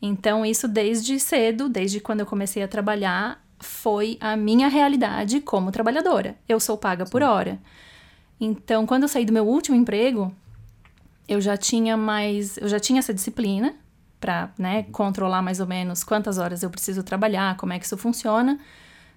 [0.00, 5.70] Então, isso desde cedo, desde quando eu comecei a trabalhar, foi a minha realidade como
[5.70, 6.36] trabalhadora.
[6.48, 7.12] Eu sou paga Sim.
[7.12, 7.58] por hora.
[8.40, 10.34] Então, quando eu saí do meu último emprego,
[11.28, 12.56] eu já tinha mais.
[12.56, 13.74] Eu já tinha essa disciplina
[14.20, 17.96] para né, controlar mais ou menos quantas horas eu preciso trabalhar, como é que isso
[17.96, 18.58] funciona.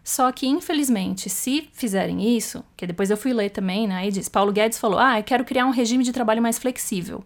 [0.06, 3.96] Só que, infelizmente, se fizerem isso, que depois eu fui ler também, né?
[3.96, 7.24] Aí diz, Paulo Guedes falou, ah, eu quero criar um regime de trabalho mais flexível.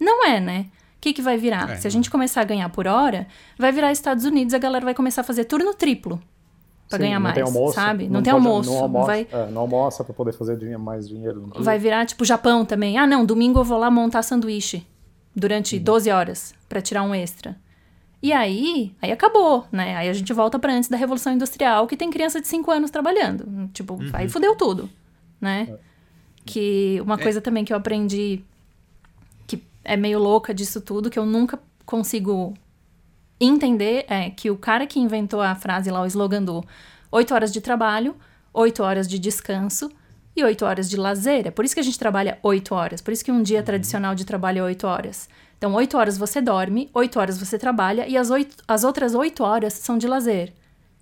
[0.00, 0.66] Não é, né?
[0.96, 1.72] O que, que vai virar?
[1.72, 3.26] É, se a gente começar a ganhar por hora,
[3.58, 6.22] vai virar Estados Unidos, a galera vai começar a fazer turno triplo
[6.88, 8.04] para ganhar mais, almoço, sabe?
[8.04, 8.70] Não, não tem pode, almoço.
[8.70, 9.28] Não almoça, vai...
[9.30, 11.50] é, não almoça para poder fazer mais dinheiro.
[11.56, 12.96] Vai virar tipo Japão também.
[12.96, 14.86] Ah, não, domingo eu vou lá montar sanduíche
[15.36, 15.82] durante uhum.
[15.82, 17.58] 12 horas para tirar um extra.
[18.22, 19.96] E aí, aí acabou, né?
[19.96, 22.90] Aí a gente volta para antes da Revolução Industrial, que tem criança de 5 anos
[22.90, 23.68] trabalhando.
[23.72, 24.10] Tipo, uhum.
[24.12, 24.88] aí fudeu tudo,
[25.40, 25.66] né?
[25.68, 25.78] É.
[26.44, 27.18] Que uma é.
[27.18, 28.44] coisa também que eu aprendi
[29.46, 32.54] que é meio louca disso tudo, que eu nunca consigo
[33.40, 36.64] entender, é que o cara que inventou a frase lá, o slogan do
[37.10, 38.14] 8 horas de trabalho,
[38.54, 39.90] 8 horas de descanso
[40.34, 41.46] e 8 horas de lazer.
[41.46, 43.00] É por isso que a gente trabalha 8 horas.
[43.00, 43.64] Por isso que um dia uhum.
[43.64, 45.28] tradicional de trabalho é 8 horas.
[45.58, 49.44] Então, 8 horas você dorme, 8 horas você trabalha e as, 8, as outras 8
[49.44, 50.52] horas são de lazer.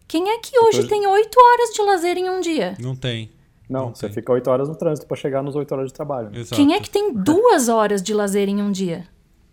[0.07, 1.01] Quem é que hoje Depois...
[1.01, 2.77] tem 8 horas de lazer em um dia?
[2.79, 3.31] Não tem.
[3.69, 4.17] Não, Não você tem.
[4.17, 6.31] fica 8 horas no trânsito para chegar nos 8 horas de trabalho.
[6.35, 6.57] Exato.
[6.57, 9.07] Quem é que tem 2 horas de lazer em um dia?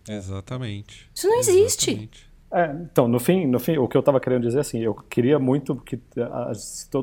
[0.09, 1.09] Exatamente.
[1.13, 2.09] Isso não existe.
[2.49, 5.37] É, então, no fim, no fim, o que eu estava querendo dizer assim, eu queria
[5.37, 5.99] muito que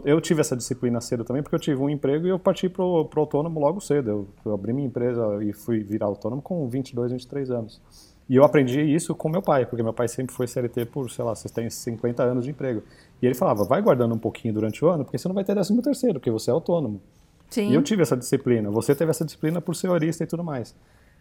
[0.05, 3.05] eu tive essa disciplina cedo também, porque eu tive um emprego e eu parti pro,
[3.05, 4.11] pro autônomo logo cedo.
[4.11, 7.81] Eu, eu abri minha empresa e fui virar autônomo com 22, 23 anos.
[8.29, 11.23] E eu aprendi isso com meu pai, porque meu pai sempre foi CLT por, sei
[11.23, 12.83] lá, vocês têm 50 anos de emprego.
[13.21, 15.55] E ele falava, vai guardando um pouquinho durante o ano, porque você não vai ter
[15.55, 17.03] décimo terceiro, porque você é autônomo.
[17.51, 17.71] Sim.
[17.71, 20.75] E eu tive essa disciplina, você teve essa disciplina por ser horista e tudo mais.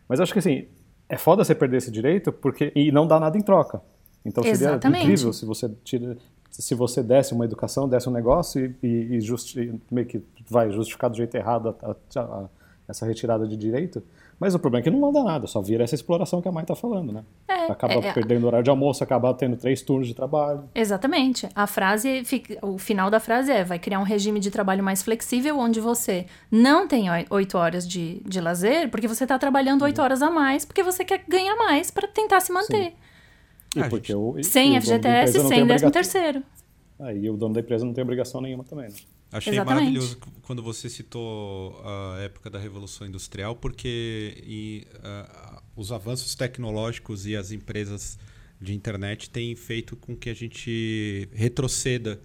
[0.07, 0.65] Mas eu acho que assim,
[1.09, 3.81] é foda você perder esse direito porque e não dá nada em troca.
[4.25, 5.03] Então seria Exatamente.
[5.03, 6.17] incrível se você tira,
[6.49, 10.71] se você desse uma educação, desse um negócio e, e, e justi, meio que vai
[10.71, 12.45] justificar do jeito errado a, a, a,
[12.87, 14.03] essa retirada de direito.
[14.39, 16.63] Mas o problema é que não manda nada, só vira essa exploração que a mãe
[16.63, 17.23] está falando, né?
[17.47, 20.63] É, acaba é, é, perdendo horário de almoço, acaba tendo três turnos de trabalho.
[20.75, 21.47] Exatamente.
[21.55, 22.23] A frase,
[22.61, 26.25] o final da frase é: vai criar um regime de trabalho mais flexível, onde você
[26.51, 30.03] não tem oito horas de, de lazer, porque você está trabalhando oito uhum.
[30.03, 32.91] horas a mais, porque você quer ganhar mais para tentar se manter.
[32.91, 32.93] Sim.
[33.75, 36.43] E ah, porque o, sem FGTS, sem 13 terceiro.
[36.99, 38.95] Aí o dono da empresa não tem obrigação nenhuma também, né?
[39.31, 39.81] Achei Exatamente.
[39.81, 47.25] maravilhoso quando você citou a época da Revolução Industrial, porque e, uh, os avanços tecnológicos
[47.25, 48.19] e as empresas
[48.61, 52.21] de internet têm feito com que a gente retroceda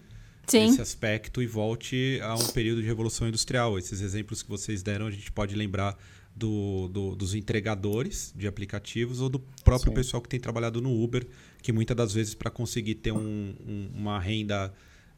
[0.47, 0.67] Sim.
[0.67, 3.79] nesse aspecto e volte a um período de Revolução Industrial.
[3.79, 5.97] Esses exemplos que vocês deram, a gente pode lembrar
[6.39, 9.95] do, do, dos entregadores de aplicativos ou do próprio Sim.
[9.95, 11.27] pessoal que tem trabalhado no Uber,
[11.61, 14.73] que muitas das vezes para conseguir ter um, um, uma renda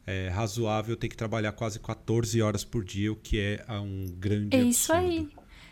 [0.05, 4.57] é, razoável tem que trabalhar quase 14 horas por dia, o que é um grande
[4.57, 5.29] É isso aí.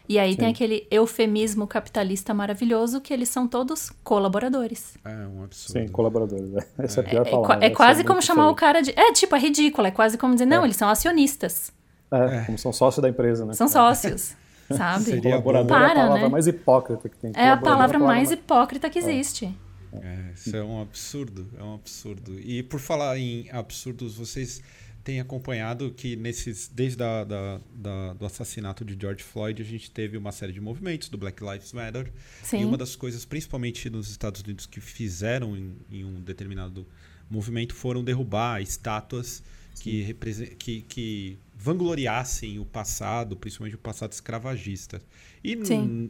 [0.08, 0.38] E aí Sim.
[0.38, 4.98] tem aquele eufemismo capitalista maravilhoso que eles são todos colaboradores.
[5.06, 5.80] É um absurdo.
[5.80, 6.52] Sim, colaboradores.
[6.56, 6.66] É.
[6.80, 7.66] Essa é, é a pior é, palavra.
[7.66, 8.52] É, quase como chamar feio.
[8.52, 8.92] o cara de.
[8.98, 9.86] É, tipo, é ridículo.
[9.86, 10.66] É quase como dizer, não, é.
[10.66, 11.72] eles são acionistas.
[12.12, 13.54] É, é, como são sócios da empresa, né?
[13.54, 14.36] São sócios.
[14.76, 15.06] sabe?
[15.06, 16.30] Seria colaborador Para, é a palavra né?
[16.30, 17.32] mais hipócrita que tem.
[17.36, 19.56] É a palavra, a palavra mais hipócrita que existe.
[19.92, 22.40] É, isso é um absurdo, é um absurdo.
[22.40, 24.62] E por falar em absurdos, vocês
[25.04, 29.90] têm acompanhado que nesses, desde a, da, da, do assassinato de George Floyd, a gente
[29.90, 32.12] teve uma série de movimentos do Black Lives Matter.
[32.44, 32.62] Sim.
[32.62, 36.86] E uma das coisas, principalmente nos Estados Unidos, que fizeram em, em um determinado
[37.30, 39.44] movimento foram derrubar estátuas
[39.80, 40.14] que,
[40.58, 45.02] que, que vangloriassem o passado, principalmente o passado escravagista.
[45.44, 45.58] E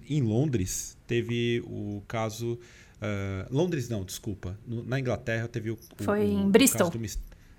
[0.07, 2.59] em Londres teve o caso
[2.99, 4.59] Uh, Londres não, desculpa.
[4.67, 5.77] No, na Inglaterra teve o.
[5.99, 6.91] Foi o, em Bristol.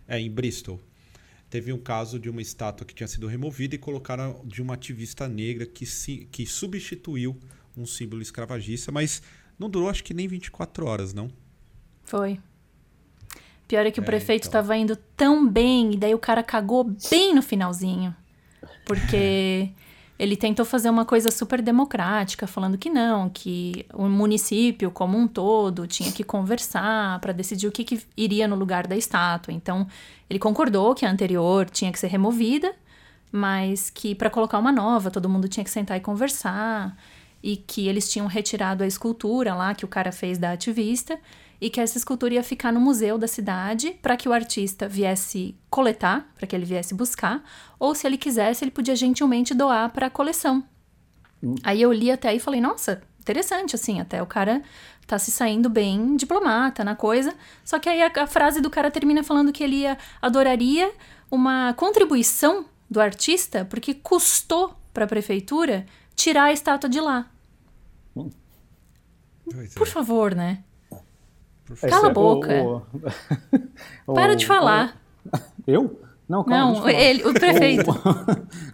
[0.07, 0.79] é, em Bristol.
[1.48, 5.26] Teve um caso de uma estátua que tinha sido removida e colocaram de uma ativista
[5.26, 7.37] negra que, se, que substituiu
[7.74, 9.22] um símbolo escravagista, mas
[9.59, 11.31] não durou acho que nem 24 horas, não?
[12.05, 12.38] Foi.
[13.70, 14.61] Pior é que o É, prefeito então.
[14.61, 18.12] tava indo tão bem, e daí o cara cagou bem no finalzinho.
[18.85, 19.70] Porque
[20.18, 25.28] ele tentou fazer uma coisa super democrática, falando que não, que o município como um
[25.28, 29.54] todo tinha que conversar para decidir o que, que iria no lugar da estátua.
[29.54, 29.87] Então,
[30.28, 32.74] ele concordou que a anterior tinha que ser removida,
[33.30, 36.96] mas que para colocar uma nova, todo mundo tinha que sentar e conversar,
[37.40, 41.16] e que eles tinham retirado a escultura lá que o cara fez da ativista,
[41.61, 45.55] e que essa escultura ia ficar no museu da cidade para que o artista viesse
[45.68, 47.44] coletar, para que ele viesse buscar,
[47.79, 50.64] ou se ele quisesse, ele podia gentilmente doar para a coleção.
[51.62, 54.62] Aí eu li até aí e falei, nossa, interessante, assim, até o cara
[55.07, 57.35] tá se saindo bem diplomata na coisa.
[57.64, 60.92] Só que aí a, a frase do cara termina falando que ele ia, adoraria
[61.31, 67.31] uma contribuição do artista, porque custou para a prefeitura tirar a estátua de lá.
[68.16, 70.62] É, Por favor, né?
[71.78, 72.62] Por É, Cala a o- boca.
[72.62, 72.83] o-
[74.06, 74.96] o- Para de falar.
[75.66, 75.98] Eu?
[76.28, 77.90] Não, calma, Não, ele, o prefeito.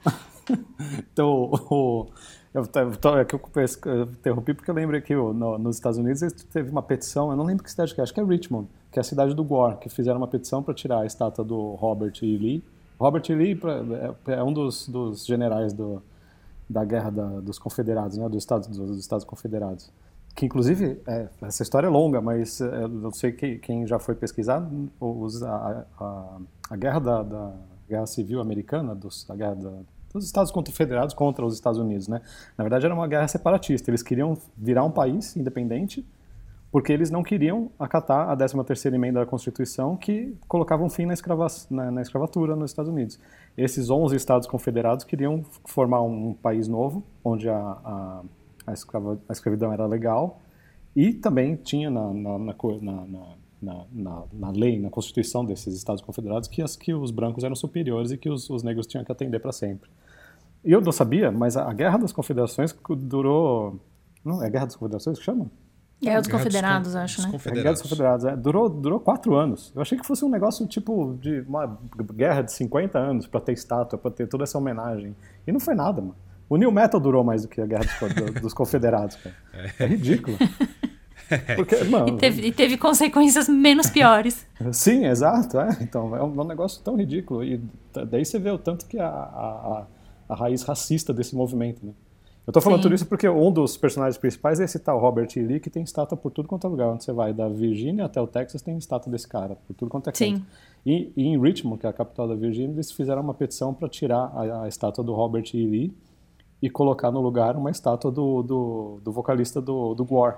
[1.12, 2.06] Então, o,
[2.54, 3.40] eu, tô- é que eu
[3.88, 6.20] eu interrompi porque eu lembro que o- no- nos Estados Unidos
[6.52, 8.98] teve uma petição, eu não lembro que cidade que é, acho que é Richmond, que
[8.98, 12.12] é a cidade do Gore, que fizeram uma petição para tirar a estátua do Robert
[12.22, 12.36] E.
[12.38, 12.64] Lee.
[13.00, 13.34] Robert E.
[13.34, 13.82] Lee pra-
[14.28, 16.00] é, é um dos, dos generais do,
[16.68, 19.90] da guerra da- dos confederados, né, dos Estados, dos Estados Confederados.
[20.36, 24.14] Que, inclusive, é, essa história é longa, mas é, não sei que, quem já foi
[24.14, 24.68] pesquisar,
[25.00, 26.38] os, a, a,
[26.70, 27.52] a guerra da, da
[27.88, 29.72] guerra civil americana, dos, guerra da,
[30.12, 32.20] dos Estados Confederados contra os Estados Unidos, né?
[32.56, 33.90] Na verdade, era uma guerra separatista.
[33.90, 36.06] Eles queriam virar um país independente
[36.70, 41.14] porque eles não queriam acatar a 13ª emenda da Constituição que colocava um fim na,
[41.14, 43.18] escrava, na, na escravatura nos Estados Unidos.
[43.56, 48.22] Esses 11 estados confederados queriam formar um, país novo, onde a, a,
[48.66, 50.40] a, escrava, a escravidão era legal,
[50.94, 55.74] e também tinha na, na, na, na, na- na, na, na lei, na Constituição desses
[55.74, 59.02] estados confederados, que, as, que os brancos eram superiores e que os, os negros tinham
[59.02, 59.88] que atender para sempre.
[60.62, 63.80] E eu não sabia, mas a, a Guerra das Confederações durou...
[64.24, 65.46] Não, é Guerra das Confederações que chama?
[66.02, 67.30] Guerra dos Guerra dos Confederados, Con- acho, dos né?
[67.30, 67.82] É, Guerra dos Confederados.
[67.82, 68.36] Confederados, é.
[68.36, 69.72] Durou, durou quatro anos.
[69.74, 71.78] Eu achei que fosse um negócio tipo de uma
[72.14, 75.16] guerra de 50 anos pra ter estátua, pra ter toda essa homenagem.
[75.46, 76.14] E não foi nada, mano.
[76.48, 79.34] O New Metal durou mais do que a Guerra dos, dos Confederados, cara.
[79.78, 80.36] É ridículo.
[81.56, 84.46] Porque, mano, E teve, e teve consequências menos piores.
[84.72, 85.58] Sim, exato.
[85.58, 85.76] É.
[85.80, 87.42] Então, é um, é um negócio tão ridículo.
[87.42, 87.60] E
[88.08, 89.86] daí você vê o tanto que a, a, a,
[90.28, 91.92] a raiz racista desse movimento, né?
[92.46, 92.82] Eu tô falando Sim.
[92.84, 95.40] tudo isso porque um dos personagens principais é esse tal Robert E.
[95.40, 96.86] Lee, que tem estátua por tudo quanto é lugar.
[96.86, 100.08] Onde você vai, da Virgínia até o Texas, tem estátua desse cara, por tudo quanto
[100.08, 100.18] é canto.
[100.18, 100.46] Sim.
[100.86, 103.88] E, e em Richmond, que é a capital da Virgínia, eles fizeram uma petição para
[103.88, 105.66] tirar a, a estátua do Robert E.
[105.66, 105.92] Lee
[106.66, 110.34] e colocar no lugar uma estátua do, do, do vocalista do, do Gore,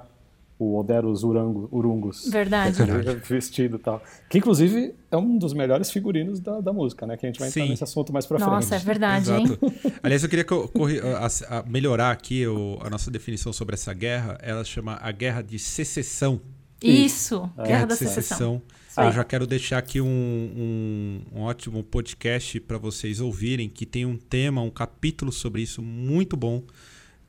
[0.59, 2.29] o Oderos Urango, Urungus.
[2.29, 2.85] Verdade.
[2.85, 4.03] Que é vestido e tal.
[4.29, 7.17] Que, inclusive, é um dos melhores figurinos da, da música, né?
[7.17, 7.71] Que a gente vai entrar Sim.
[7.71, 8.85] nesse assunto mais pra Nossa, é frente.
[8.87, 9.45] verdade, hein?
[9.45, 9.73] Exato.
[10.03, 13.95] Aliás, eu queria co- corri- a- a- melhorar aqui o- a nossa definição sobre essa
[13.95, 14.37] guerra.
[14.43, 16.41] Ela chama a guerra de secessão.
[16.83, 18.63] Isso, Guerra da de Secessão.
[19.07, 24.05] Eu já quero deixar aqui um, um- um ótimo podcast para vocês ouvirem, que tem
[24.05, 26.63] um tema, um capítulo sobre isso muito bom,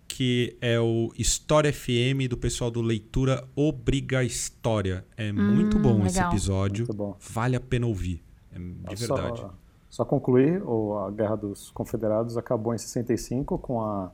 [0.08, 5.06] que é o História FM do pessoal do Leitura Obriga História.
[5.16, 6.32] É muito bom esse Hum, legal.
[6.32, 6.86] episódio.
[6.88, 7.18] Muito bom.
[7.20, 8.24] Vale a pena ouvir.
[8.52, 9.40] É de verdade.
[9.40, 9.54] Só,
[9.90, 10.62] só concluir,
[11.06, 14.12] a Guerra dos Confederados acabou em 65 com a,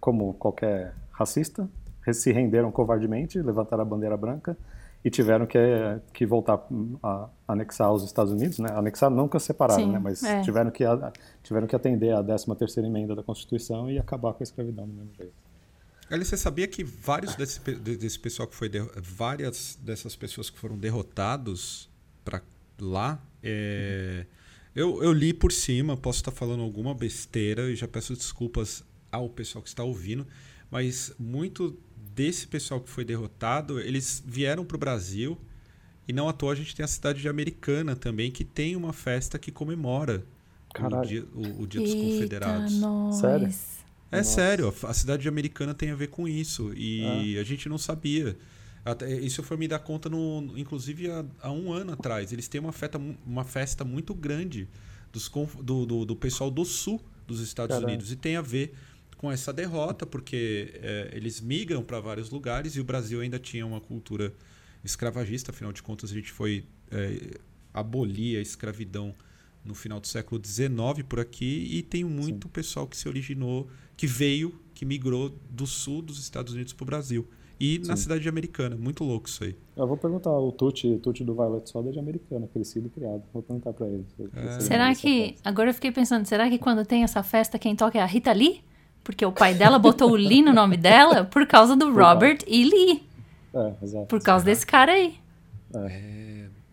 [0.00, 1.68] como qualquer racista,
[2.12, 4.56] se renderam covardemente, levantaram a bandeira branca
[5.04, 5.58] e tiveram que,
[6.12, 6.64] que voltar
[7.02, 8.68] a anexar os Estados Unidos, né?
[8.72, 9.98] Anexar nunca separaram, Sim, né?
[9.98, 10.40] Mas é.
[10.42, 10.84] tiveram, que,
[11.42, 15.10] tiveram que atender a 13ª emenda da Constituição e acabar com a escravidão do mesmo
[15.16, 15.32] jeito.
[16.08, 20.50] Aliás, você sabia que vários desse, de- desse pessoal que foi derro- várias dessas pessoas
[20.50, 21.88] que foram derrotados
[22.24, 22.42] para
[22.80, 24.26] lá, é,
[24.74, 29.28] eu, eu li por cima, posso estar falando alguma besteira e já peço desculpas ao
[29.28, 30.26] pessoal que está ouvindo,
[30.70, 31.76] mas muito
[32.14, 35.38] desse pessoal que foi derrotado, eles vieram para o Brasil
[36.06, 38.92] e não à toa a gente tem a cidade de Americana também que tem uma
[38.92, 40.24] festa que comemora
[40.78, 42.78] o dia, o, o dia dos Eita, Confederados.
[42.78, 43.16] nós.
[43.16, 43.48] Sério?
[44.10, 44.30] É Nossa.
[44.30, 46.72] sério, a cidade de americana tem a ver com isso.
[46.74, 48.36] E a gente não sabia.
[48.84, 52.32] Até- isso foi me dar conta, no, inclusive, há, há um ano atrás.
[52.32, 54.68] Eles têm uma festa, uma festa muito grande
[55.12, 55.30] dos,
[55.62, 57.88] do, do, do pessoal do sul dos Estados Caralho.
[57.88, 58.10] Unidos.
[58.12, 58.74] E tem a ver
[59.22, 63.64] com essa derrota, porque é, eles migram para vários lugares e o Brasil ainda tinha
[63.64, 64.34] uma cultura
[64.84, 65.52] escravagista.
[65.52, 67.38] Afinal de contas, a gente foi é,
[67.72, 69.14] abolir a escravidão
[69.64, 74.08] no final do século XIX por aqui e tem muito pessoal que se originou, que
[74.08, 77.24] veio, que migrou do sul dos Estados Unidos para o Brasil.
[77.60, 78.74] e na cidade de Americana.
[78.74, 79.54] Muito louco isso aí.
[79.76, 82.90] Eu vou perguntar, o Tuti, o Tuti do Violet Soda é de Americana, crescido e
[82.90, 83.22] criado.
[83.32, 84.04] Vou perguntar pra ele.
[84.18, 84.30] ele
[84.62, 85.36] Será que.
[85.44, 88.32] Agora eu fiquei pensando, será que quando tem essa festa quem toca é a Rita
[88.32, 88.64] Lee?
[89.04, 92.64] Porque o pai dela botou o Lee no nome dela por causa do Robert E.
[92.64, 93.02] Lee.
[93.54, 94.06] É, exato.
[94.06, 95.14] Por causa desse cara aí.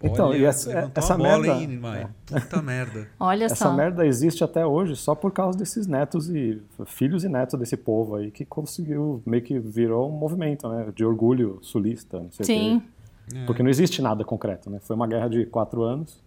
[0.02, 2.08] Então, Olha, e essa- levantou essa merda- hein, Mai?
[2.26, 3.08] Puta merda.
[3.20, 3.74] Olha Essa só.
[3.74, 8.16] merda existe até hoje só por causa desses netos e filhos e netos desse povo
[8.16, 10.88] aí que conseguiu, meio que virou um movimento, né?
[10.96, 12.82] De orgulho sulista, não sei o Sim.
[13.28, 13.38] quê.
[13.46, 14.80] Porque não existe nada concreto, né?
[14.82, 16.24] Foi uma guerra de quatro anos.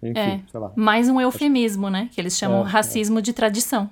[0.00, 0.40] Enfim, É.
[0.50, 0.70] sei lá.
[0.76, 2.08] Mais um eufemismo, né?
[2.12, 3.90] Que eles chamam É, racismo de tradição.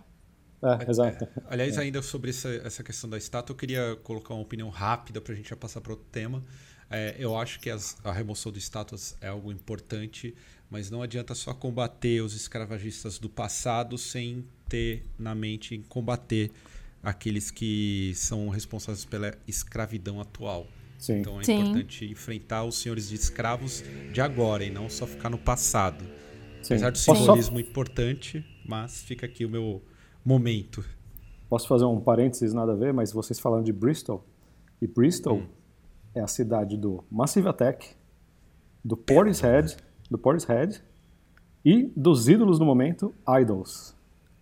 [0.62, 1.26] É, exato.
[1.48, 5.32] Aliás, ainda sobre essa, essa questão da estátua, eu queria colocar uma opinião rápida para
[5.32, 6.44] a gente já passar para outro tema.
[6.90, 10.34] É, eu acho que as- a remoção de estátuas é algo importante,
[10.68, 16.50] mas não adianta só combater os escravagistas do passado sem ter na mente em combater
[17.02, 20.66] aqueles que são responsáveis pela escravidão atual.
[20.98, 21.20] Sim.
[21.20, 21.58] Então é Sim.
[21.60, 23.82] importante enfrentar os senhores de escravos
[24.12, 26.04] de agora e não só ficar no passado.
[26.62, 26.74] Sim.
[26.74, 29.82] Apesar do simbolismo importante, mas fica aqui o meu
[30.30, 30.84] momento.
[31.48, 34.24] posso fazer um parênteses, nada a ver, mas vocês falando de Bristol.
[34.80, 35.46] E Bristol Hum.
[36.14, 37.88] é a cidade do Massive Attack,
[38.84, 39.76] do Portishead,
[40.08, 40.80] do Portishead
[41.64, 43.94] e dos ídolos do momento, Idols.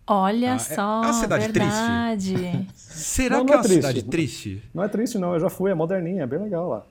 [0.05, 1.69] Olha Ah, é- só, é uma cidade triste.
[1.69, 2.67] verdade.
[2.75, 3.81] Será Não, que não é é uma triste.
[3.87, 4.63] cidade triste?
[4.73, 6.85] Não é triste não, eu já fui, é moderninha, é bem legal lá.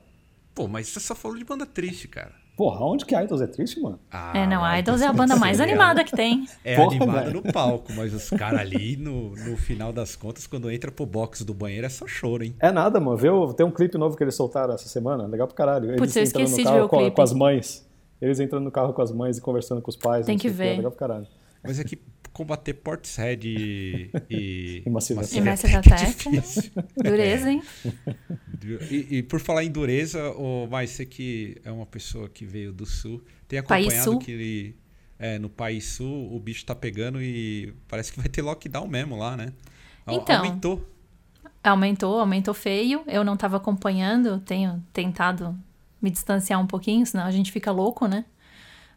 [0.53, 2.33] Pô, mas você só falou de banda triste, cara.
[2.59, 3.97] Porra, onde que Idols é triste, mano?
[4.11, 6.45] Ah, é, não, a Idols é a então banda mais animada que tem.
[6.61, 7.41] É Porra, animada velho.
[7.41, 11.45] no palco, mas os caras ali, no, no final das contas, quando entra pro box
[11.45, 12.53] do banheiro, é só choro, hein?
[12.59, 13.15] É nada, mano.
[13.15, 15.85] Vê o- tem um clipe novo que eles soltaram essa semana, legal pra caralho.
[15.85, 17.15] Eles Putz, eu entrando esqueci no de carro ver o com, clipe.
[17.15, 17.87] com as mães.
[18.21, 20.25] Eles entrando no carro com as mães e conversando com os pais.
[20.25, 20.75] Tem não sei que É ver.
[20.75, 21.27] legal pra caralho.
[21.63, 21.97] Mas é que
[22.33, 24.11] combater Portishead e...
[24.29, 26.27] E, E Massive Attack
[26.97, 27.03] é.
[27.03, 27.63] Dureza, hein?
[28.89, 32.71] E, e por falar em dureza, o mas você que é uma pessoa que veio
[32.71, 34.75] do sul, tem acompanhado que ele,
[35.17, 39.17] é, no país sul o bicho tá pegando e parece que vai ter lockdown mesmo
[39.17, 39.53] lá, né?
[40.07, 40.37] Então.
[40.37, 40.89] Aumentou.
[41.63, 43.03] Aumentou, aumentou feio.
[43.05, 45.57] Eu não estava acompanhando, tenho tentado
[46.01, 48.25] me distanciar um pouquinho, senão a gente fica louco, né?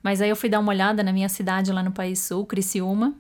[0.03, 3.15] Mas aí eu fui dar uma olhada na minha cidade lá no País Sul, Criciúma.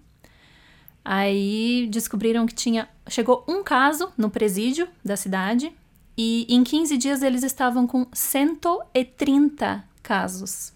[1.04, 2.88] Aí descobriram que tinha.
[3.08, 5.72] Chegou um caso no presídio da cidade
[6.16, 10.72] e em 15 dias eles estavam com 130 casos.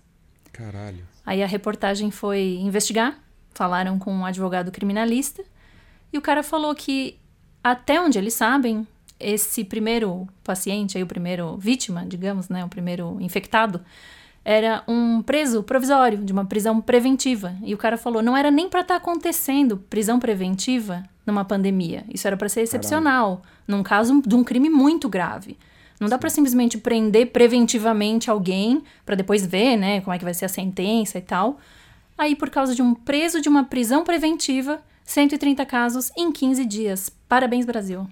[0.53, 1.05] Caralho.
[1.25, 3.19] Aí a reportagem foi investigar,
[3.53, 5.45] falaram com um advogado criminalista,
[6.13, 7.19] e o cara falou que,
[7.63, 8.87] até onde eles sabem,
[9.19, 13.85] esse primeiro paciente, aí, o primeiro vítima, digamos, né, o primeiro infectado,
[14.49, 17.57] era um preso provisório, de uma prisão preventiva.
[17.65, 22.05] E o cara falou, não era nem para estar acontecendo prisão preventiva numa pandemia.
[22.15, 25.59] Isso era para ser excepcional, num caso de um crime muito grave.
[25.99, 30.33] Não dá para simplesmente prender preventivamente alguém para depois ver, né, como é que vai
[30.33, 31.59] ser a sentença e tal.
[32.17, 37.11] Aí, por causa de um preso de uma prisão preventiva, 130 casos em 15 dias.
[37.29, 38.07] Parabéns, Brasil.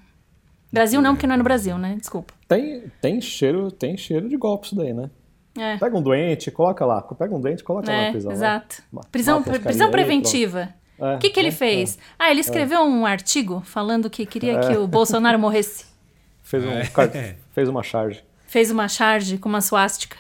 [0.72, 1.94] Brasil não, porque não é no Brasil, né?
[1.96, 2.34] Desculpa.
[2.48, 5.08] Tem, tem, cheiro, tem cheiro de golpe isso daí, né?
[5.56, 7.00] É, Pega um doente, coloca lá.
[7.02, 8.30] Pega um doente, coloca lá na é prisão.
[8.30, 8.36] né?
[8.36, 8.82] exato.
[8.92, 10.74] Ma- Prisão, mata prisão preventiva.
[10.96, 11.12] pronto.
[11.12, 11.98] É, O que, que ele é, fez?
[12.18, 15.86] Ah, ele escreveu um artigo falando que queria que o Bolsonaro morresse.
[16.42, 17.36] Fez, um É.
[17.52, 18.22] fez uma charge.
[18.46, 20.16] Fez uma charge com uma suástica.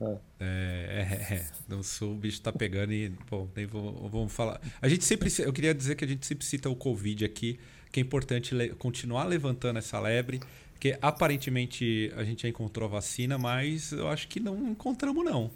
[0.00, 1.44] É, é, é.
[1.68, 4.60] No sul o bicho tá pegando e, bom, nem vou, vamos falar.
[4.82, 7.58] A gente sempre, eu queria dizer que a gente sempre cita o Covid aqui,
[7.90, 10.40] que é importante le- continuar levantando essa lebre,
[10.74, 15.50] porque aparentemente a gente já encontrou a vacina, mas eu acho que não encontramos não.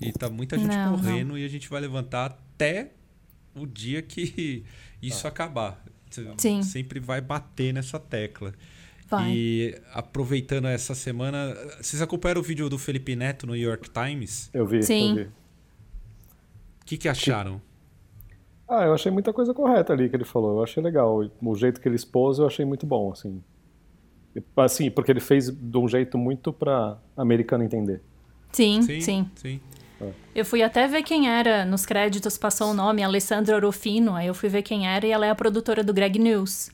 [0.00, 2.92] E tá muita gente Não, morrendo e a gente vai levantar até
[3.56, 4.64] o dia que
[5.02, 5.82] isso acabar.
[6.36, 6.62] Sim.
[6.62, 8.54] Sempre vai bater nessa tecla.
[9.08, 9.32] Vai.
[9.32, 14.50] E aproveitando essa semana, vocês acompanharam o vídeo do Felipe Neto no New York Times?
[14.52, 15.10] Eu vi, Sim.
[15.10, 15.22] eu vi.
[15.22, 17.60] O que, que acharam?
[18.68, 20.58] Ah, eu achei muita coisa correta ali que ele falou.
[20.58, 21.24] Eu achei legal.
[21.42, 23.42] O jeito que ele expôs eu achei muito bom, assim.
[24.56, 28.00] Assim, porque ele fez de um jeito muito pra americano entender.
[28.52, 29.00] Sim, sim.
[29.00, 29.30] sim.
[29.34, 29.60] sim.
[30.32, 34.34] Eu fui até ver quem era, nos créditos passou o nome, Alessandra Orofino, aí eu
[34.34, 36.70] fui ver quem era e ela é a produtora do Greg News.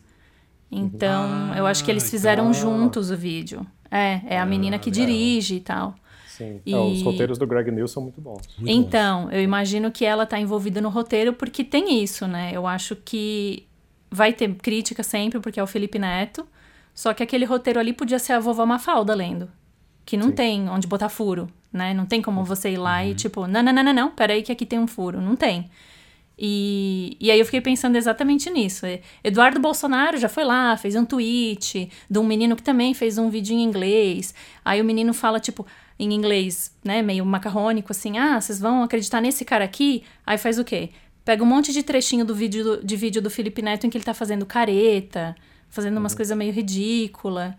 [0.70, 3.66] Então, Ah, eu acho que eles fizeram então- juntos o vídeo.
[3.90, 5.06] É, é a menina que legal.
[5.06, 5.94] dirige e tal.
[6.28, 6.60] Sim.
[6.66, 8.42] E- Ah, os roteiros do Greg News são muito bons.
[8.58, 12.50] Muito então, eu imagino que ela tá envolvida no roteiro porque tem isso, né?
[12.52, 13.66] Eu acho que
[14.10, 16.46] vai ter crítica sempre porque é o Felipe Neto,
[16.94, 19.50] só que aquele roteiro ali podia ser a vovó Mafalda lendo.
[20.06, 21.92] Que não tem onde botar furo, né?
[21.92, 24.52] Não tem como você ir lá e tipo, não, não, não, não, não, peraí que
[24.52, 25.20] aqui tem um furo.
[25.20, 25.70] Não tem.
[26.38, 28.86] E, e aí eu fiquei pensando exatamente nisso.
[29.22, 33.30] Eduardo Bolsonaro já foi lá, fez um tweet de um menino que também fez um
[33.30, 34.34] vídeo em inglês.
[34.64, 35.66] Aí o menino fala, tipo,
[35.98, 40.02] em inglês, né, meio macarrônico, assim, ah, vocês vão acreditar nesse cara aqui?
[40.26, 40.90] Aí faz o quê?
[41.24, 43.96] Pega um monte de trechinho do vídeo do, de vídeo do Felipe Neto em que
[43.96, 45.34] ele tá fazendo careta,
[45.74, 46.16] fazendo umas uhum.
[46.16, 47.56] coisas meio ridícula.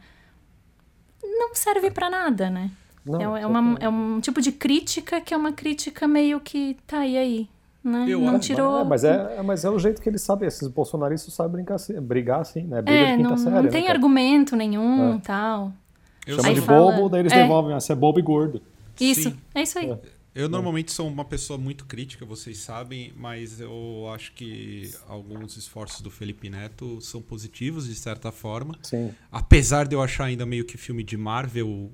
[1.22, 2.72] Não serve para nada, né?
[3.05, 6.76] Não, é, é, uma, é um tipo de crítica que é uma crítica meio que
[6.88, 7.49] tá aí aí.
[7.84, 8.05] Né?
[8.09, 8.80] Eu não tirou.
[8.80, 10.47] É, mas, é, mas é o jeito que eles sabem.
[10.47, 12.82] Esses bolsonaristas sabem brincar, brigar assim, né?
[12.82, 15.20] Briga é, não, série, não né, tem né, argumento nenhum é.
[15.20, 15.72] tal.
[16.26, 16.93] Eu Chama de fala...
[16.93, 17.43] bobo, daí eles é.
[17.43, 18.59] devolvem, ah, você é bobo e gordo.
[18.99, 19.38] Isso, Sim.
[19.53, 19.93] é isso aí.
[20.36, 26.01] Eu normalmente sou uma pessoa muito crítica, vocês sabem, mas eu acho que alguns esforços
[26.01, 28.77] do Felipe Neto são positivos de certa forma.
[28.83, 29.13] Sim.
[29.31, 31.93] Apesar de eu achar ainda meio que filme de Marvel o,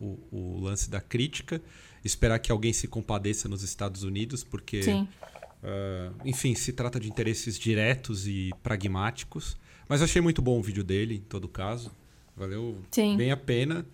[0.00, 1.62] o, o lance da crítica,
[2.04, 7.56] esperar que alguém se compadeça nos Estados Unidos, porque, uh, enfim, se trata de interesses
[7.56, 9.56] diretos e pragmáticos.
[9.88, 11.92] Mas achei muito bom o vídeo dele, em todo caso.
[12.36, 13.16] Valeu Sim.
[13.16, 13.86] bem a pena.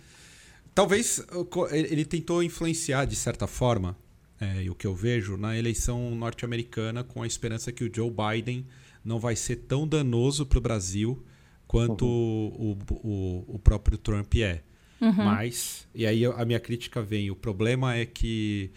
[0.75, 1.25] Talvez
[1.71, 3.97] ele tentou influenciar, de certa forma,
[4.41, 8.67] é, o que eu vejo, na eleição norte-americana, com a esperança que o Joe Biden
[9.05, 11.25] não vai ser tão danoso para o Brasil
[11.67, 12.77] quanto uhum.
[12.91, 14.63] o, o, o, próprio Trump é.
[15.01, 15.13] Uhum.
[15.13, 18.71] Mas, e aí a minha crítica vem: o problema é que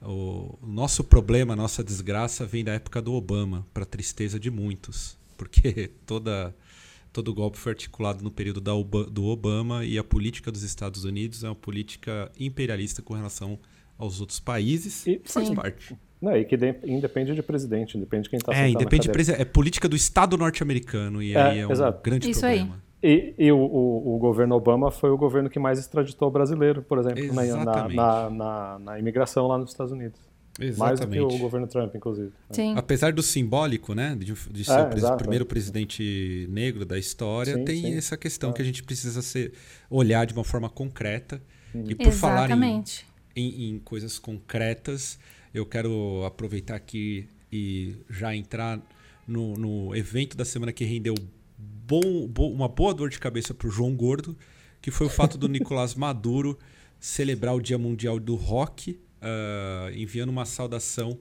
[0.00, 5.16] o nosso problema, a nossa desgraça vem da época do Obama, para tristeza de muitos.
[5.36, 6.54] Porque toda
[7.12, 11.04] todo o golpe foi articulado no período da, do Obama e a política dos Estados
[11.04, 13.58] Unidos é uma política imperialista com relação
[13.98, 15.06] aos outros países.
[15.06, 15.54] E faz Sim.
[15.54, 15.96] parte.
[16.20, 16.56] Não, e que
[16.86, 19.42] independe de presidente, independe de quem está É, independe de presidente.
[19.42, 22.00] É política do Estado norte-americano e é, aí é um exato.
[22.02, 22.74] grande Isso problema.
[22.74, 22.82] Aí.
[23.02, 26.98] E, e o, o, o, governo Obama foi o governo que mais extraditou brasileiro, por
[26.98, 30.20] exemplo, na, na, na, na imigração lá nos Estados Unidos.
[30.60, 30.78] Exatamente.
[30.78, 32.30] Mais do que o governo Trump, inclusive.
[32.50, 32.74] Sim.
[32.76, 37.64] Apesar do simbólico, né, de, de ser é, o primeiro presidente negro da história, sim,
[37.64, 37.94] tem sim.
[37.94, 38.52] essa questão é.
[38.52, 39.52] que a gente precisa ser,
[39.88, 41.42] olhar de uma forma concreta.
[41.74, 41.84] Hum.
[41.88, 43.00] E por Exatamente.
[43.00, 45.18] falar em, em, em, coisas concretas,
[45.54, 48.78] eu quero aproveitar aqui e já entrar
[49.26, 51.14] no, no evento da semana que rendeu
[51.58, 54.36] bom, bom, uma boa dor de cabeça para o João Gordo,
[54.82, 56.58] que foi o fato do Nicolás Maduro
[57.00, 61.18] celebrar o Dia Mundial do Rock uh, enviando uma saudação.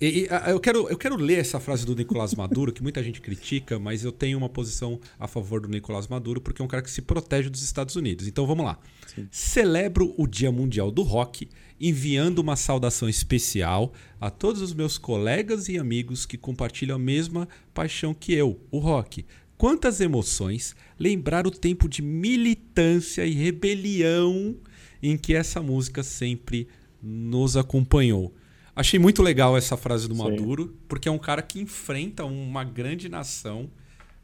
[0.00, 3.02] E, e, uh, eu, quero, eu quero ler essa frase do Nicolás Maduro, que muita
[3.02, 6.68] gente critica, mas eu tenho uma posição a favor do Nicolás Maduro, porque é um
[6.68, 8.26] cara que se protege dos Estados Unidos.
[8.26, 8.78] Então vamos lá.
[9.06, 9.28] Sim.
[9.30, 11.48] Celebro o Dia Mundial do Rock,
[11.80, 17.48] enviando uma saudação especial a todos os meus colegas e amigos que compartilham a mesma
[17.72, 19.24] paixão que eu, o rock.
[19.56, 24.54] Quantas emoções lembrar o tempo de militância e rebelião
[25.02, 26.68] em que essa música sempre
[27.06, 28.34] nos acompanhou.
[28.74, 30.76] Achei muito legal essa frase do Maduro, Sim.
[30.88, 33.70] porque é um cara que enfrenta uma grande nação,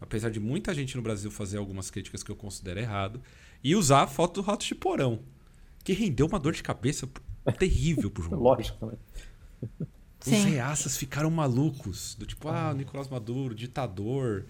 [0.00, 3.22] apesar de muita gente no Brasil fazer algumas críticas que eu considero errado,
[3.62, 5.20] e usar a foto do Rato de Porão,
[5.84, 7.08] que rendeu uma dor de cabeça
[7.58, 8.42] terrível pro João.
[8.42, 8.94] Lógico, né?
[10.20, 10.50] Os Sim.
[10.50, 14.44] reaças ficaram malucos, do tipo, ah, Nicolás Maduro, ditador,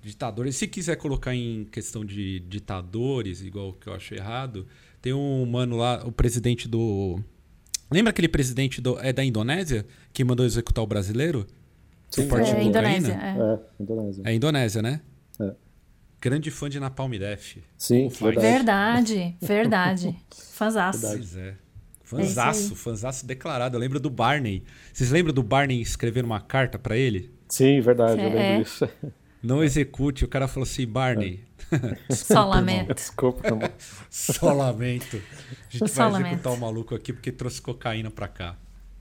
[0.00, 0.46] ditador.
[0.46, 4.66] E se quiser colocar em questão de ditadores, igual que eu acho errado,
[5.02, 7.20] tem um mano lá, o presidente do
[7.90, 11.46] Lembra aquele presidente do, é da Indonésia que mandou executar o brasileiro?
[12.10, 13.12] Sim, é, Indonésia.
[13.14, 13.52] É.
[13.54, 14.22] é, Indonésia.
[14.24, 15.00] É Indonésia, né?
[15.40, 15.52] É.
[16.20, 17.58] Grande fã de Napalm Def.
[17.76, 18.40] Sim, verdade.
[18.40, 20.16] Verdade, verdade.
[20.52, 21.06] Fanzaço.
[21.06, 21.54] Pois é.
[22.02, 23.76] Fanzaço, é fanzaço declarado.
[23.76, 24.64] Eu lembro do Barney.
[24.92, 27.30] Vocês lembram do Barney escrevendo uma carta para ele?
[27.48, 28.60] Sim, verdade, eu lembro é.
[28.60, 28.88] disso.
[29.48, 30.26] Não execute.
[30.26, 31.42] O cara falou assim, Barney,
[32.10, 32.92] Só lamento.
[32.92, 33.70] Desculpa, irmão.
[34.10, 35.16] Só lamento.
[35.16, 36.32] A gente Só vai lamento.
[36.34, 38.56] executar o maluco aqui porque trouxe cocaína pra cá.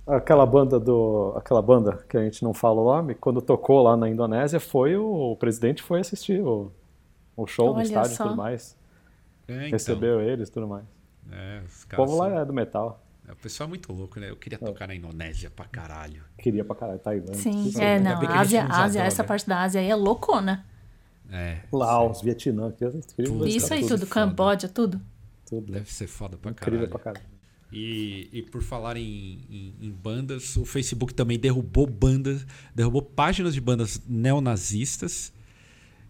[0.08, 1.34] Aquela banda do.
[1.36, 4.96] Aquela banda que a gente não fala o nome, quando tocou lá na Indonésia, foi
[4.96, 6.72] o, o presidente foi assistir o,
[7.36, 8.78] o show Olha no estádio e tudo mais.
[9.50, 9.72] É, então.
[9.72, 10.86] Recebeu eles e tudo mais.
[11.30, 13.06] É, o povo lá é do metal.
[13.28, 14.30] É, o pessoal é muito louco, né?
[14.30, 14.88] Eu queria tocar é.
[14.88, 16.24] na Indonésia pra caralho.
[16.38, 17.36] Queria pra caralho, Tailândia.
[17.36, 18.22] Sim, é, não.
[18.30, 20.66] Ásia, Ásia, essa parte da Ásia aí é loucona.
[21.30, 21.60] É.
[21.72, 22.74] Laos, Vietnã.
[23.46, 24.08] Isso aí, tudo.
[24.08, 25.02] Camboja, tudo.
[25.46, 25.74] Tudo.
[25.74, 26.78] Deve ser foda pra caralho.
[26.78, 27.38] Incrível pra caralho.
[27.72, 33.54] E, e por falar em, em, em, bandas, o Facebook também derrubou bandas, derrubou páginas
[33.54, 35.34] de bandas neonazistas.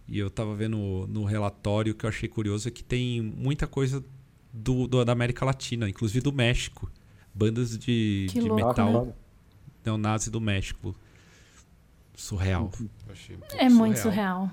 [0.07, 3.65] E eu tava vendo no, no relatório que eu achei curioso é que tem muita
[3.65, 4.05] coisa
[4.53, 6.91] do, do da América Latina, inclusive do México.
[7.37, 9.13] Bandas de, de louco, metal né?
[9.85, 10.95] neonazi do México.
[12.15, 12.71] Surreal.
[12.81, 13.71] Um é surreal.
[13.71, 14.49] muito surreal.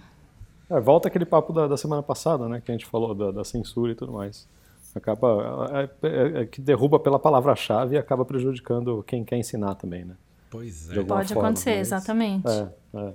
[0.69, 2.61] É, volta aquele papo da, da, semana passada, né?
[2.61, 4.47] Que a gente falou da, da censura e tudo mais.
[4.95, 5.89] Acaba.
[6.03, 10.15] É, é, é que derruba pela palavra-chave e acaba prejudicando quem quer ensinar também, né?
[10.51, 11.03] Pois é.
[11.03, 12.47] Pode forma, acontecer, mas- exatamente.
[12.47, 12.69] É,
[12.99, 13.15] é.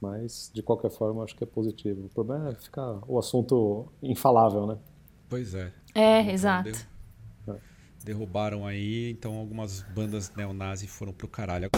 [0.00, 2.06] Mas, de qualquer forma, acho que é positivo.
[2.06, 4.78] O problema é ficar o assunto infalável, né?
[5.28, 5.72] Pois é.
[5.94, 6.89] É, Então, exato.
[8.04, 11.70] Derru- Derrubaram aí, então algumas bandas neonazi foram pro caralho.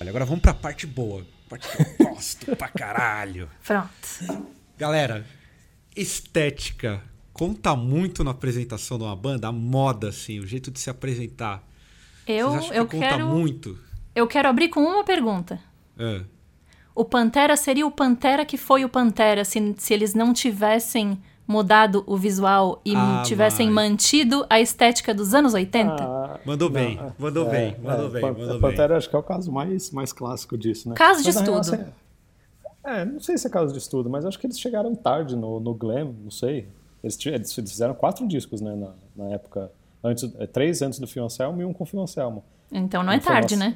[0.00, 1.24] Agora vamos pra parte boa.
[1.48, 3.48] Parte que eu gosto pra caralho.
[3.64, 4.46] Pronto.
[4.76, 5.26] Galera,
[5.94, 10.90] estética conta muito na apresentação de uma banda, a moda, assim, o jeito de se
[10.90, 11.62] apresentar.
[12.26, 13.26] Eu, Vocês acham eu que conta quero.
[13.28, 13.78] muito?
[14.14, 15.60] Eu quero abrir com uma pergunta.
[15.98, 16.24] Ah,
[17.00, 22.02] O Pantera seria o Pantera que foi o Pantera se, se eles não tivessem mudado
[22.08, 23.90] o visual e Ah, tivessem mãe.
[23.90, 25.94] mantido a estética dos anos 80?
[25.94, 28.60] Ah, mandou bem, não, mandou é, bem, é, mandou bem, Pan- mandou bem.
[28.60, 30.94] Pantera acho que é o caso mais, mais clássico disso, né?
[30.96, 31.74] Caso de Mas, na real, estudo.
[31.82, 31.92] assim,
[32.84, 35.60] é, não sei se é caso de estudo, mas acho que eles chegaram tarde no,
[35.60, 36.66] no glam, não sei.
[37.02, 38.90] Eles, eles fizeram quatro discos, né, na,
[39.24, 39.70] na época.
[40.02, 42.42] Antes, é, três antes do Phil Anselmo e um com o Phil Anselmo.
[42.72, 43.74] Então não é Informação- tarde, né?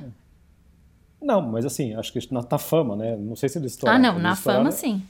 [1.22, 3.16] Não, mas assim, acho que na, na fama, né?
[3.16, 4.02] Não sei se eles Ah, estouraram.
[4.02, 5.02] não, Eles na fama sim.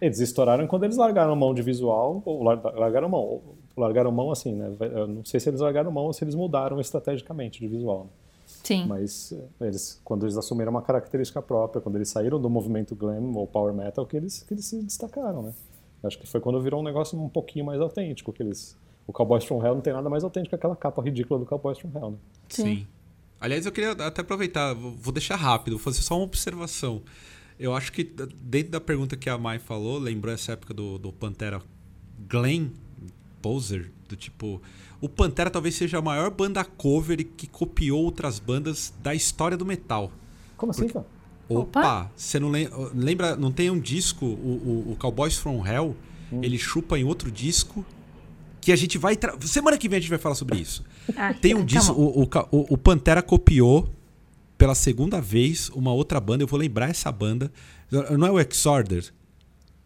[0.00, 4.32] Eles estouraram quando eles largaram mão de visual, ou lar- largaram mão, ou largaram mão
[4.32, 4.74] assim, né?
[4.80, 8.08] Eu não sei se eles largaram mão ou se eles mudaram estrategicamente de visual.
[8.64, 8.84] Sim.
[8.86, 13.32] Mas eh, eles, quando eles assumiram uma característica própria, quando eles saíram do movimento glam
[13.36, 15.52] ou power metal, que eles, que eles se destacaram, né?
[16.02, 18.76] Acho que foi quando virou um negócio um pouquinho mais autêntico, que eles...
[19.06, 21.78] O Cowboys from Hell não tem nada mais autêntico que aquela capa ridícula do Cowboys
[21.78, 22.16] from Hell, né?
[22.48, 22.62] Sim.
[22.64, 22.86] Sim.
[23.42, 27.02] Aliás, eu queria até aproveitar, vou vou deixar rápido, vou fazer só uma observação.
[27.58, 28.02] Eu acho que
[28.40, 31.60] dentro da pergunta que a Mai falou, lembrou essa época do, do Pantera
[32.28, 32.68] Glenn
[33.42, 34.62] Poser, do tipo.
[35.00, 39.66] O Pantera talvez seja a maior banda cover que copiou outras bandas da história do
[39.66, 40.12] metal.
[40.56, 41.04] Como assim, cara?
[41.48, 41.80] Opa.
[41.80, 43.34] Opa, você não lem- lembra?
[43.36, 45.96] Não tem um disco, o, o, o Cowboys from Hell,
[46.40, 47.84] ele chupa em outro disco.
[48.62, 49.16] Que a gente vai.
[49.16, 50.82] tra- Semana que vem a gente vai falar sobre isso.
[51.16, 51.92] Ah, Tem um tá disco.
[51.92, 53.88] O, o, o- Pantera copiou
[54.56, 56.44] pela segunda vez uma outra banda.
[56.44, 57.52] Eu vou lembrar essa banda.
[57.90, 59.12] Não é o Exorder?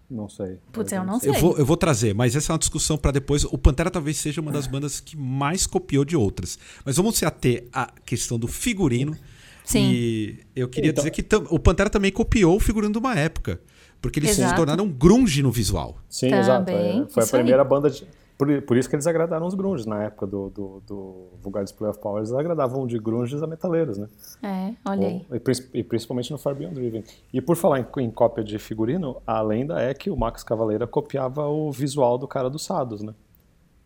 [0.08, 0.58] Não sei.
[0.72, 1.30] Putz, eu não sei.
[1.30, 3.42] Eu vou, eu vou trazer, mas essa é uma discussão para depois.
[3.44, 6.56] O Pantera talvez seja uma das bandas que mais copiou de outras.
[6.84, 9.16] Mas vamos se ater à questão do figurino.
[9.64, 9.90] Sim.
[9.92, 13.60] E eu queria Então- dizer que o Pantera também copiou o figurino de uma época.
[14.00, 14.56] Porque eles se Exato.
[14.56, 15.98] tornaram grunge no visual.
[16.08, 16.70] Sim, Também, exato.
[16.70, 17.30] é, foi a aí.
[17.32, 18.06] primeira banda de...
[18.38, 21.90] Por, por isso que eles agradaram os grunges na época do, do, do Vulgar Display
[21.90, 22.18] of Power.
[22.18, 24.08] Eles agradavam de grunges a metaleiros, né?
[24.42, 25.26] É, olha aí.
[25.32, 27.02] E, e principalmente no Far Beyond Driven.
[27.32, 30.86] E por falar em, em cópia de figurino, a lenda é que o Max Cavaleira
[30.86, 33.14] copiava o visual do cara dos Sados, né?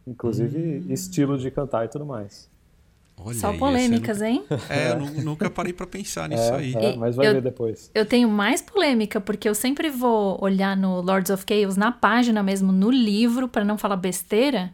[0.05, 2.49] Inclusive estilo de cantar e tudo mais.
[3.25, 4.45] Olha Só aí, polêmicas, essa eu hein?
[4.51, 6.75] nunca- É, eu nu- nunca parei para pensar nisso aí.
[6.75, 7.91] É, mas vai eu- ver depois.
[7.95, 12.43] Eu tenho mais polêmica, porque eu sempre vou olhar no Lords of Chaos, na página
[12.43, 14.73] mesmo, no livro, para não falar besteira,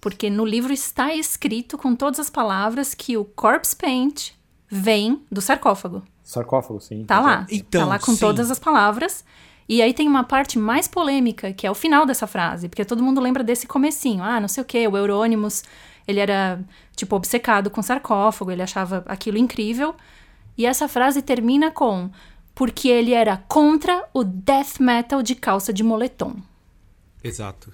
[0.00, 4.30] porque no livro está escrito com todas as palavras que o Corpse Paint
[4.68, 6.02] vem do sarcófago.
[6.22, 7.04] Sarcófago, sim.
[7.04, 7.46] Tá lá.
[7.50, 8.18] Então, tá lá com sim.
[8.20, 9.24] todas as palavras.
[9.68, 13.02] E aí tem uma parte mais polêmica, que é o final dessa frase, porque todo
[13.02, 14.22] mundo lembra desse comecinho.
[14.22, 15.64] Ah, não sei o quê, o Eurônimos,
[16.06, 16.60] ele era,
[16.94, 19.94] tipo, obcecado com sarcófago, ele achava aquilo incrível.
[20.56, 22.10] E essa frase termina com
[22.54, 26.36] porque ele era contra o death metal de calça de moletom.
[27.22, 27.72] Exato.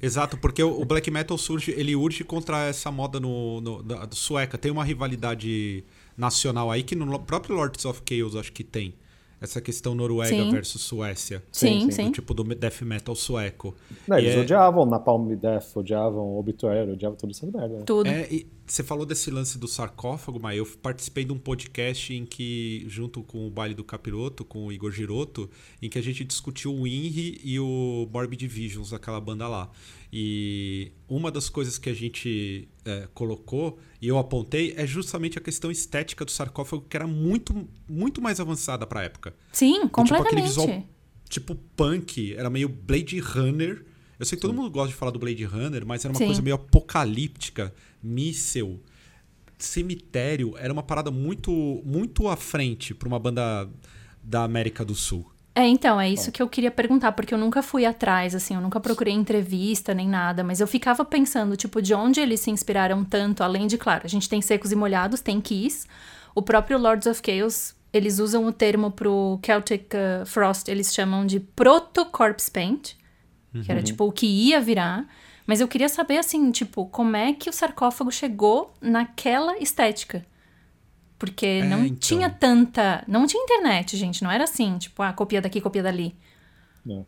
[0.00, 4.56] Exato, porque o black metal surge, ele urge contra essa moda no, no- da, sueca.
[4.58, 5.84] Tem uma rivalidade
[6.16, 8.94] nacional aí que no próprio Lords of Chaos acho que tem.
[9.42, 10.50] Essa questão Noruega Sim.
[10.50, 11.42] versus Suécia.
[11.50, 12.04] Sim, sim, sim.
[12.06, 13.74] Do tipo do death metal sueco.
[14.06, 17.78] Não, eles é- odiavam Napalm Death, odiavam Obituary, odiavam tudo isso merda.
[17.78, 17.82] né?
[17.84, 18.08] Tudo.
[18.08, 22.24] É, e você falou desse lance do sarcófago, mas eu participei de um podcast em
[22.24, 25.50] que, junto com o baile do Capiroto, com o Igor Giroto,
[25.82, 29.70] em que a gente discutiu o INRI e o Morbid Visions, aquela banda lá.
[30.10, 35.40] E uma das coisas que a gente é, colocou e eu apontei é justamente a
[35.42, 39.34] questão estética do sarcófago, que era muito, muito mais avançada para a época.
[39.52, 40.32] Sim, Tipo, completamente.
[40.32, 40.84] aquele visual
[41.28, 43.84] tipo punk, era meio Blade Runner.
[44.22, 46.26] Eu sei que todo mundo gosta de falar do Blade Runner, mas era uma Sim.
[46.26, 48.78] coisa meio apocalíptica, míssel,
[49.58, 50.54] cemitério.
[50.56, 53.68] Era uma parada muito, muito à frente para uma banda
[54.22, 55.28] da América do Sul.
[55.56, 58.60] É, então, é isso que eu queria perguntar, porque eu nunca fui atrás, assim, eu
[58.60, 63.04] nunca procurei entrevista nem nada, mas eu ficava pensando, tipo, de onde eles se inspiraram
[63.04, 65.84] tanto, além de, claro, a gente tem Secos e Molhados, tem Kiss,
[66.32, 71.26] o próprio Lords of Chaos, eles usam o termo pro Celtic uh, Frost, eles chamam
[71.26, 73.01] de Proto-Corpse Paint,
[73.60, 75.06] que era, tipo, o que ia virar,
[75.46, 80.24] mas eu queria saber, assim, tipo, como é que o sarcófago chegou naquela estética?
[81.18, 81.98] Porque não então.
[81.98, 83.04] tinha tanta.
[83.06, 84.24] Não tinha internet, gente.
[84.24, 86.16] Não era assim, tipo, ah, copia daqui, copia dali.
[86.84, 87.06] Não.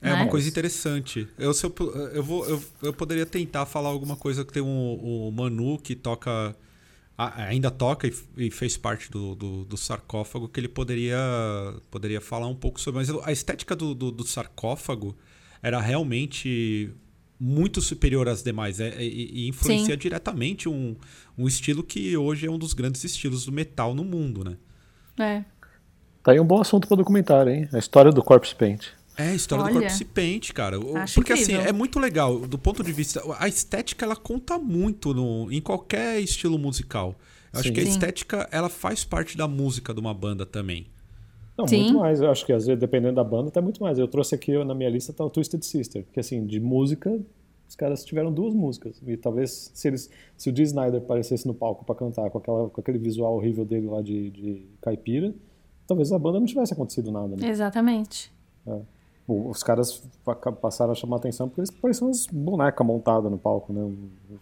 [0.00, 0.14] É né?
[0.14, 1.28] uma coisa interessante.
[1.36, 1.74] Eu, se eu,
[2.14, 5.94] eu, vou, eu, eu poderia tentar falar alguma coisa que tem um, o Manu que
[5.94, 6.54] toca.
[7.18, 11.18] Ainda toca e, e fez parte do, do, do sarcófago, que ele poderia,
[11.90, 13.00] poderia falar um pouco sobre.
[13.00, 15.14] Mas a estética do, do, do sarcófago
[15.62, 16.92] era realmente
[17.38, 18.80] muito superior às demais.
[18.80, 19.98] é, e, e influencia Sim.
[19.98, 20.94] diretamente um,
[21.36, 24.56] um estilo que hoje é um dos grandes estilos do metal no mundo, né?
[25.18, 25.44] É.
[26.22, 27.68] Tá aí um bom assunto para documentário, hein?
[27.72, 28.88] A história do Corpse Paint.
[29.16, 29.74] É, a história Olha.
[29.74, 30.78] do corpo se pente, cara.
[31.02, 31.60] Acho Porque incrível.
[31.60, 32.38] assim, é muito legal.
[32.40, 33.22] Do ponto de vista.
[33.38, 37.14] A estética, ela conta muito no, em qualquer estilo musical.
[37.52, 40.86] Eu acho que a estética, ela faz parte da música de uma banda também.
[41.60, 41.82] Não, Sim.
[41.84, 42.20] muito mais.
[42.20, 43.98] Eu acho que às vezes, dependendo da banda, tá muito mais.
[43.98, 47.18] Eu trouxe aqui na minha lista tá o Twisted Sister, que assim, de música,
[47.68, 49.00] os caras tiveram duas músicas.
[49.06, 52.68] E talvez se eles se o Dee Snyder aparecesse no palco pra cantar com, aquela,
[52.70, 55.34] com aquele visual horrível dele lá de, de caipira,
[55.86, 57.48] talvez a banda não tivesse acontecido nada, né?
[57.48, 58.32] Exatamente.
[59.28, 63.38] O- Os caras pa- passaram a chamar atenção porque eles pareciam uns bonecas montadas no
[63.38, 63.88] palco, né?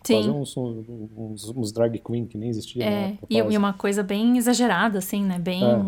[0.04, 0.30] Sim.
[0.30, 4.98] Uns, uns, uns drag queen que nem existia É, e, e uma coisa bem exagerada,
[4.98, 5.38] assim, né?
[5.38, 5.62] Bem.
[5.64, 5.82] é,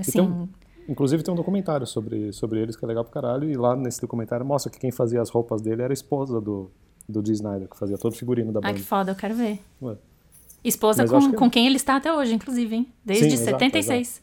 [0.00, 0.48] assim, Então,
[0.86, 4.00] Inclusive tem um documentário sobre, sobre eles que é legal pro caralho, e lá nesse
[4.02, 6.70] documentário mostra que quem fazia as roupas dele era a esposa do,
[7.08, 8.74] do Dee Snyder, que fazia todo o figurino da ai, banda.
[8.74, 9.60] que foda, eu quero ver.
[9.80, 9.96] Ué.
[10.62, 12.86] Esposa Mas com, que- com quem ele está até hoje, inclusive, hein?
[13.04, 14.22] Desde Sim, exato, 76.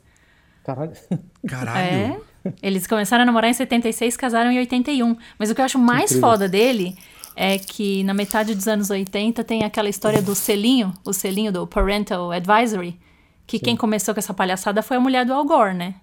[0.64, 0.92] Caralho.
[1.48, 2.22] Caralho!
[2.46, 2.54] É.
[2.62, 5.16] Eles começaram a namorar em 76, casaram em 81.
[5.39, 6.30] Mas o que eu acho mais incrível.
[6.30, 6.96] foda dele
[7.36, 11.66] é que na metade dos anos 80 tem aquela história do selinho, o selinho do
[11.66, 13.00] Parental Advisory,
[13.58, 15.95] que quem começou com essa palhaçada foi a mulher do Al Gore, né?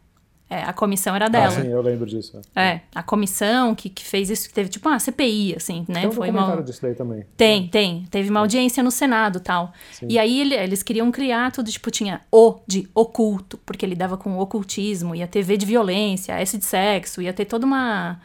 [0.51, 1.51] É, a comissão era Ah, dela.
[1.51, 2.41] sim, eu lembro disso.
[2.57, 6.01] É, a comissão que, que fez isso, que teve tipo uma CPI, assim, né?
[6.01, 6.63] Tem um Foi uma...
[6.63, 7.27] disso daí também.
[7.37, 8.07] Tem, tem.
[8.11, 9.73] Teve uma audiência no Senado tal.
[10.09, 14.17] E aí ele- eles queriam criar tudo, tipo, tinha O de oculto, porque ele dava
[14.17, 18.19] com ocultismo, ia ter V de violência, S de sexo, ia ter toda uma,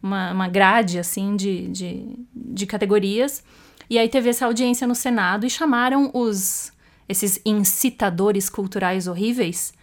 [0.00, 3.42] uma, uma grade, assim, de, de, de categorias.
[3.90, 6.72] E aí teve essa audiência no Senado e chamaram os
[7.08, 9.74] esses incitadores culturais horríveis.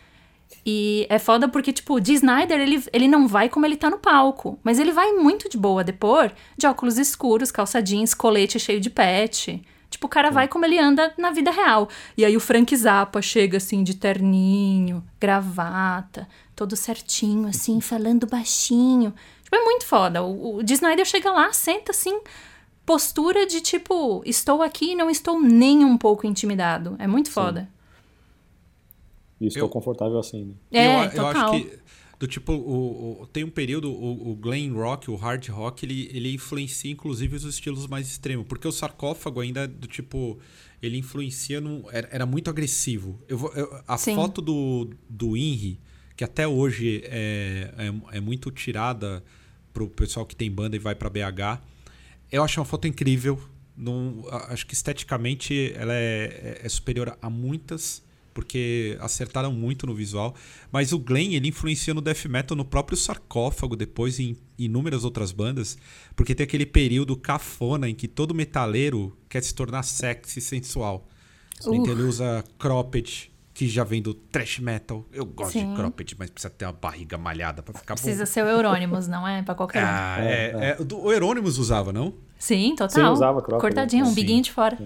[0.65, 3.89] E é foda porque, tipo, o Dee Snyder, ele, ele não vai como ele tá
[3.89, 4.59] no palco.
[4.63, 8.89] Mas ele vai muito de boa depor, de óculos escuros, calça jeans, colete cheio de
[8.89, 9.61] pet.
[9.89, 11.87] Tipo, o cara vai como ele anda na vida real.
[12.17, 19.13] E aí o Frank Zappa chega, assim, de terninho, gravata, todo certinho, assim, falando baixinho.
[19.43, 20.23] Tipo, é muito foda.
[20.23, 22.19] O, o Dee Snyder chega lá, senta, assim,
[22.85, 26.95] postura de, tipo, estou aqui e não estou nem um pouco intimidado.
[26.99, 27.69] É muito foda.
[29.39, 30.53] E estou Eu- confortável assim, né?
[30.71, 31.53] É, eu, eu total.
[31.53, 31.79] acho que
[32.19, 36.09] do tipo o, o- tem um período o, o glam rock, o hard rock, ele,
[36.13, 40.39] ele influencia inclusive os estilos mais extremos, porque o sarcófago ainda do tipo
[40.81, 43.19] ele influencia num, era, era muito agressivo.
[43.27, 44.15] Eu, vou- eu- a Sim.
[44.15, 45.79] foto do do Inri,
[46.15, 47.73] que até hoje é,
[48.11, 49.23] é, é muito tirada
[49.73, 51.59] pro pessoal que tem banda e vai pra BH.
[52.33, 53.39] Eu acho uma foto incrível.
[54.49, 58.03] Acho que esteticamente ela é, é- é superior a muitas,
[58.33, 60.33] porque acertaram muito no visual.
[60.71, 65.31] Mas o Glenn ele influencia no death metal no próprio sarcófago, depois em inúmeras outras
[65.31, 65.77] bandas,
[66.15, 71.07] porque tem aquele período cafona em que todo metaleiro quer se tornar sexy e sensual.
[71.63, 71.75] Uh.
[71.75, 75.05] Então ele usa cropped, que já vem do thrash metal.
[75.11, 75.69] Eu gosto Sim.
[75.69, 78.25] de cropped, mas precisa ter uma barriga malhada pra ficar Precisa bom.
[78.25, 79.43] ser o Eurônimos, não é?
[79.43, 79.87] Pra qualquer um.
[79.87, 82.13] Ah, é, é, o do- o Euronymous usava, não?
[82.39, 82.89] Sim, total.
[82.89, 84.15] Sim, usava cropped, Cortadinho, um Sim.
[84.15, 84.77] biguinho de fora.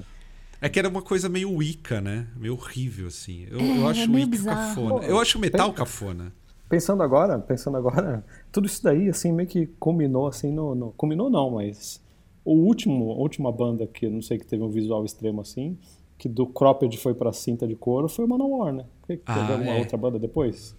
[0.59, 2.27] É que era uma coisa meio Wicca, né?
[2.35, 3.47] Meio horrível, assim.
[3.49, 4.59] Eu, É, eu acho é o meio Wicca bizarro.
[4.75, 5.05] cafona.
[5.05, 6.33] Eu acho o metal cafona.
[6.67, 10.75] Pensando agora, pensando agora, tudo isso daí, assim, meio que culminou, assim, no...
[10.75, 12.01] no culminou não, mas...
[12.43, 15.77] O último, a última banda que, eu não sei, que teve um visual extremo assim,
[16.17, 18.85] que do cropped foi pra cinta de couro, foi o Manowar, né?
[19.07, 19.79] Teve Ah, alguma é.
[19.79, 20.75] outra banda depois?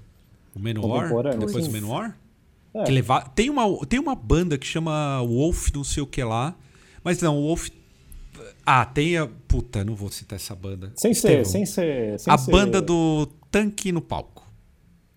[0.55, 1.71] O Menor, Contemporâneo, depois sim.
[1.71, 2.15] o Menor.
[2.75, 2.85] É.
[2.85, 3.21] Que leva...
[3.35, 6.55] tem, uma, tem uma banda que chama Wolf não sei o que lá.
[7.05, 7.69] Mas não, o Wolf...
[8.67, 9.27] Ah, tem a...
[9.47, 10.93] Puta, não vou citar essa banda.
[10.97, 12.19] Sem ser, sem ser...
[12.21, 14.47] Sem A ser- banda do Tanque no palco.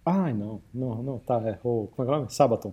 [0.06, 1.60] Ai, não, não, não, tá, é.
[1.64, 2.32] O, como é que é o nome?
[2.34, 2.72] Sabaton.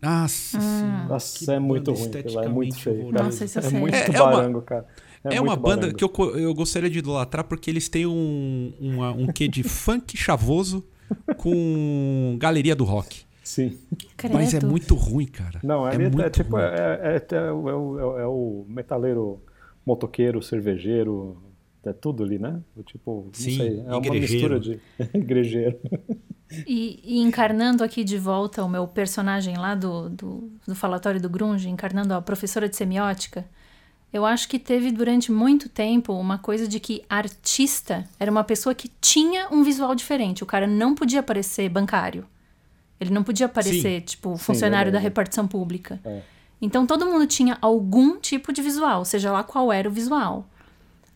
[0.00, 2.10] Nossa senhora, Nossa, é muito ruim,
[2.42, 3.10] é muito feio.
[3.12, 3.24] cara.
[3.24, 3.78] Nossa, isso é sei.
[3.78, 4.86] muito É- é uma- barango, cara.
[5.24, 9.12] É, muito uma banda que eu, eu gostaria de idolatrar porque eles têm um, uma-
[9.12, 10.84] um quê de funk chavoso
[11.36, 13.22] com galeria do rock.
[13.42, 13.78] Sim.
[14.16, 14.34] Credo.
[14.34, 15.60] Mas é muito ruim, cara.
[15.62, 16.62] Não, é ali é, muito tipo, ruim.
[16.62, 19.42] é, é, é, o- é o- é o metaleiro,
[19.84, 21.36] motoqueiro, cervejeiro,
[21.84, 22.60] é tudo ali, né?
[22.76, 24.54] O Tipo, não Sim, sei, é uma igrejeiro.
[24.54, 24.80] mistura de
[25.18, 25.78] igrejeiro.
[26.66, 31.28] E, e encarnando aqui de volta o meu personagem lá do, do, do falatório do
[31.28, 33.44] Grunge, encarnando a professora de semiótica,
[34.12, 38.74] eu acho que teve durante muito tempo uma coisa de que artista era uma pessoa
[38.74, 40.42] que tinha um visual diferente.
[40.42, 42.26] O cara não podia parecer bancário.
[43.00, 45.04] Ele não podia aparecer, tipo, funcionário da verdade.
[45.04, 46.00] repartição pública.
[46.04, 46.22] É.
[46.60, 50.46] Então todo mundo tinha algum tipo de visual, seja lá qual era o visual.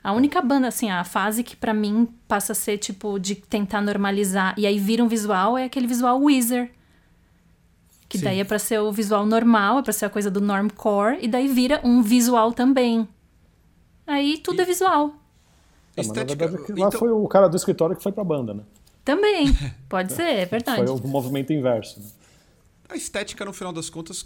[0.02, 3.80] A única banda, assim, a fase que pra mim passa a ser, tipo, de tentar
[3.82, 6.70] normalizar e aí vira um visual é aquele visual Weezer.
[8.14, 8.24] Que Sim.
[8.26, 11.26] daí é pra ser o visual normal, é pra ser a coisa do normcore, e
[11.26, 13.08] daí vira um visual também.
[14.06, 15.12] Aí tudo é visual.
[15.96, 18.54] É, Estética- verdade, que lá então- foi o cara do escritório que foi pra banda,
[18.54, 18.62] né?
[19.04, 19.46] Também,
[19.88, 20.86] pode ser, é verdade.
[20.86, 21.98] Foi o movimento inverso.
[21.98, 22.06] né?
[22.88, 24.24] A estética, no final das contas,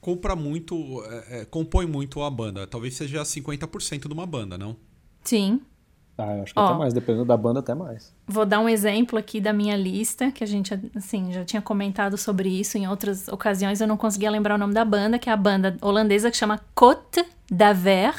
[0.00, 2.66] compra muito, é, é, compõe muito a banda.
[2.66, 4.76] Talvez seja 50% de uma banda, não?
[5.22, 5.60] Sim.
[6.18, 6.64] Ah, eu acho que Ó.
[6.64, 8.14] até mais, dependendo da banda, até mais.
[8.26, 12.16] Vou dar um exemplo aqui da minha lista, que a gente, assim, já tinha comentado
[12.16, 15.32] sobre isso em outras ocasiões, eu não conseguia lembrar o nome da banda, que é
[15.32, 18.14] a banda holandesa que chama Côte d'Aver,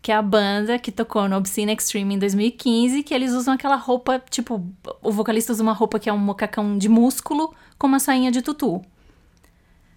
[0.00, 3.76] que é a banda que tocou no Obscene Extreme em 2015, que eles usam aquela
[3.76, 4.64] roupa, tipo,
[5.02, 8.40] o vocalista usa uma roupa que é um mocacão de músculo com uma sainha de
[8.40, 8.84] tutu.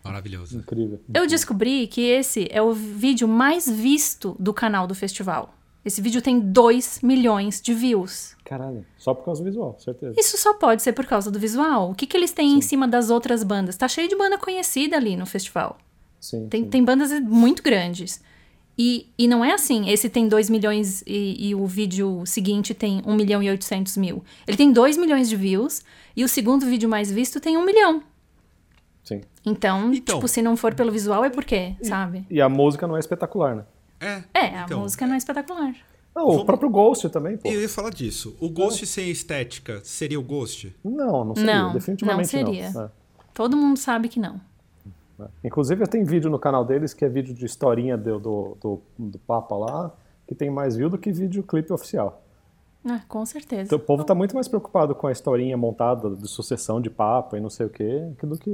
[0.03, 0.57] Maravilhoso.
[0.57, 1.01] Incrível.
[1.13, 5.56] Eu descobri que esse é o vídeo mais visto do canal do festival.
[5.85, 8.35] Esse vídeo tem 2 milhões de views.
[8.43, 8.85] Caralho.
[8.97, 10.15] Só por causa do visual, certeza.
[10.19, 11.91] Isso só pode ser por causa do visual.
[11.91, 13.77] O que, que eles têm em cima das outras bandas?
[13.77, 15.77] Tá cheio de banda conhecida ali no festival.
[16.19, 16.47] Sim.
[16.49, 16.69] Tem, sim.
[16.69, 18.21] tem bandas muito grandes.
[18.77, 23.01] E, e não é assim, esse tem 2 milhões e, e o vídeo seguinte tem
[23.05, 24.23] 1 milhão e 800 mil.
[24.47, 25.81] Ele tem 2 milhões de views
[26.15, 28.03] e o segundo vídeo mais visto tem 1 milhão.
[29.03, 29.21] Sim.
[29.45, 30.15] Então, Então.
[30.17, 32.25] tipo, se não for pelo visual é por quê, sabe?
[32.29, 33.65] E a música não é espetacular, né?
[33.99, 35.75] É, É, a então, música não é espetacular.
[36.15, 37.47] Não, o Vamos- próprio Ghost também, pô.
[37.49, 38.35] Eu ia falar disso.
[38.39, 40.75] O Ghost sem estética seria o Ghost?
[40.83, 41.55] Não, não seria.
[41.63, 42.69] Não, definitivamente não seria.
[42.71, 42.83] não.
[42.85, 42.89] É.
[43.33, 44.39] Todo mundo sabe que não.
[45.43, 49.19] Inclusive, tem vídeo no canal deles que é vídeo de historinha do, do, do, do
[49.19, 49.91] Papa lá,
[50.27, 52.23] que tem mais view do que vídeo clipe oficial.
[52.85, 53.63] Ah, com certeza.
[53.63, 57.35] Então, o povo tá muito mais preocupado com a historinha montada de sucessão de Papa
[57.37, 58.51] e não sei o quê, que do que,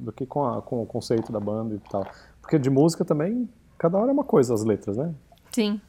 [0.00, 2.04] do que com, a- com o conceito da banda e tal.
[2.40, 3.48] Porque de música também,
[3.82, 5.12] cada hora é uma coisa as letras, né?
[5.52, 5.80] Sim.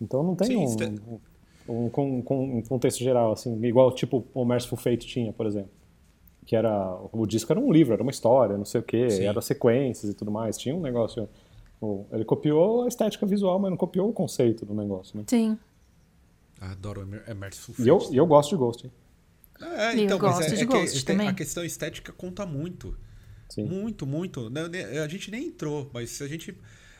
[0.00, 1.00] Então não tem Sim, um, este-
[1.68, 5.70] um, com- com- um contexto geral, assim, igual tipo o Merciful Fate tinha, por exemplo.
[6.44, 6.94] Que era.
[7.12, 9.24] O disco era um livro, era uma história, não sei o quê, Sim.
[9.24, 10.56] era sequências e tudo mais.
[10.58, 11.28] Tinha um negócio.
[12.12, 15.24] Ele copiou a estética visual, mas não copiou o conceito do negócio, né?
[15.28, 15.58] Sim.
[16.60, 18.14] Adoro Emerson E eu, Fate.
[18.14, 18.92] e eu gosto de Ghost, hein?
[19.60, 21.28] É, eu então, mas gosto é, de é que Ghost tem- também.
[21.28, 22.96] a questão estética conta muito.
[23.48, 23.64] Sim.
[23.64, 24.48] Muito, muito.
[24.50, 26.56] Ne- A gente nem entrou, mas a gente.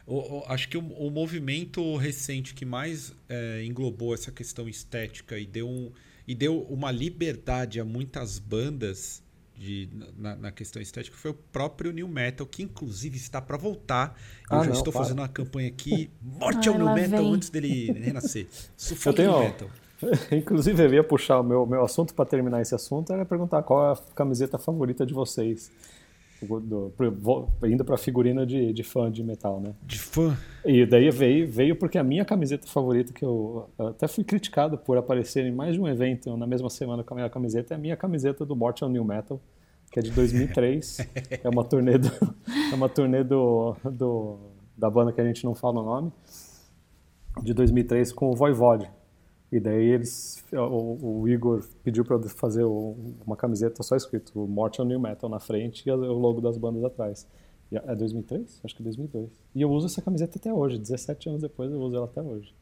[0.07, 5.39] O- o- acho que o, o movimento recente que mais é, englobou essa questão estética
[5.39, 5.91] e deu, um,
[6.27, 9.23] e deu uma liberdade a muitas bandas
[9.59, 9.89] de,
[10.19, 14.15] na, na questão estética foi o próprio New Metal, que inclusive está para voltar.
[14.51, 15.03] Eu Ah, já não, estou para.
[15.03, 16.11] fazendo uma campanha aqui.
[16.23, 17.33] Morte ao Ai, New lá Metal vem.
[17.35, 18.47] antes dele renascer.
[18.77, 19.71] Sufoco Eu tenho- New Metal.
[20.31, 23.89] Inclusive, eu ia puxar o meu, meu assunto para terminar esse assunto, era perguntar qual
[23.89, 25.73] é a camiseta favorita de vocês.
[26.43, 29.75] Do- pro- indo pra figurina de, de fã de metal, né?
[29.83, 30.37] De fã.
[30.65, 34.99] E daí veio, veio porque a minha camiseta favorita, que eu até fui criticado por
[34.99, 37.79] aparecer em mais de um evento na mesma semana com a minha camiseta, é a
[37.79, 39.41] minha camiseta do Morte ao New Metal,
[39.91, 40.99] que é de 2003.
[41.43, 42.09] é uma turnê, do,
[42.71, 44.39] é uma turnê do, do,
[44.77, 46.13] da banda que a gente não fala o nome,
[47.43, 48.89] de 2003 com o Voivode.
[49.57, 54.81] E daí eles, o, o Igor pediu para eu fazer uma camiseta só escrito Morte
[54.81, 57.27] ao New Metal na frente e o logo das bandas atrás.
[57.73, 58.61] E É 2003?
[58.63, 59.31] Acho que é 2002.
[59.55, 62.55] E eu uso essa camiseta até hoje, 17 anos depois eu uso ela até hoje.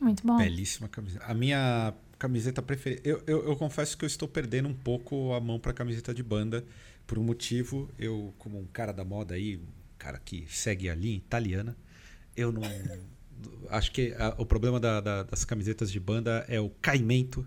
[0.00, 0.36] Muito bom.
[0.36, 1.24] Belíssima camiseta.
[1.24, 3.02] A minha camiseta preferida.
[3.04, 6.24] Eu, eu, eu confesso que eu estou perdendo um pouco a mão para camiseta de
[6.24, 6.64] banda.
[7.06, 9.66] Por um motivo, eu, como um cara da moda aí, um
[9.96, 11.76] cara que segue a linha italiana,
[12.36, 12.62] eu não.
[13.70, 17.46] Acho que a- o problema da- da- das camisetas de banda é o caimento.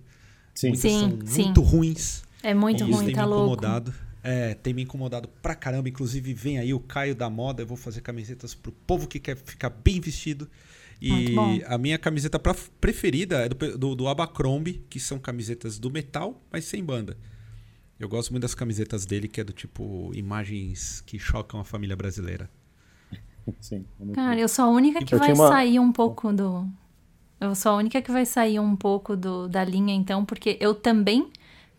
[0.56, 0.70] Sim.
[0.70, 1.44] Muitas Sim, são sim.
[1.46, 2.24] muito ruins.
[2.44, 3.54] É muito ruim, tem tá me louco.
[3.54, 3.94] incomodado.
[4.22, 5.88] É, tem me incomodado pra caramba.
[5.88, 7.62] Inclusive, vem aí o Caio da moda.
[7.62, 10.50] Eu vou fazer camisetas pro povo que quer ficar bem vestido.
[11.02, 11.34] E
[11.66, 16.42] a minha camiseta pra- preferida é do, do, do Abercrombie, que são camisetas do metal,
[16.52, 17.18] mas sem banda.
[17.98, 21.96] Eu gosto muito das camisetas dele, que é do tipo imagens que chocam a família
[21.96, 22.50] brasileira.
[23.62, 23.86] Sim.
[24.02, 24.42] é Cara, bom.
[24.42, 26.68] eu sou a única que Eu vai uma- sair um pouco do.
[27.40, 30.74] Eu sou a única que vai sair um pouco do, da linha, então, porque eu
[30.76, 31.30] também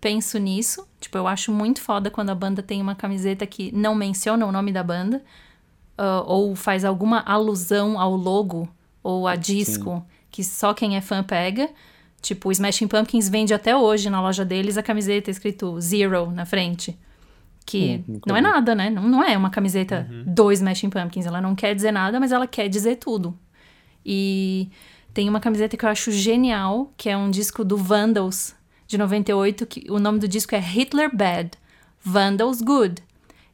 [0.00, 0.86] penso nisso.
[0.98, 4.52] Tipo, eu acho muito foda quando a banda tem uma camiseta que não menciona o
[4.52, 5.22] nome da banda,
[5.98, 8.68] ah, ou faz alguma alusão ao logo
[9.02, 11.68] ou a disco que só quem é fã pega.
[12.22, 16.46] Tipo, o Smashing Pumpkins vende até hoje na loja deles a camiseta escrito Zero na
[16.46, 16.98] frente.
[17.70, 18.90] Que Hum, nunca não é nada, né?
[18.90, 21.24] Não, não é uma camiseta do Smashing Pumpkins.
[21.24, 23.38] Ela não quer dizer nada, mas ela quer dizer tudo.
[24.04, 24.68] E
[25.14, 28.56] tem uma camiseta que eu acho genial, que é um disco do Vandals,
[28.88, 31.52] de 98, que o nome do disco é Hitler Bad.
[32.02, 33.02] Vandals Good.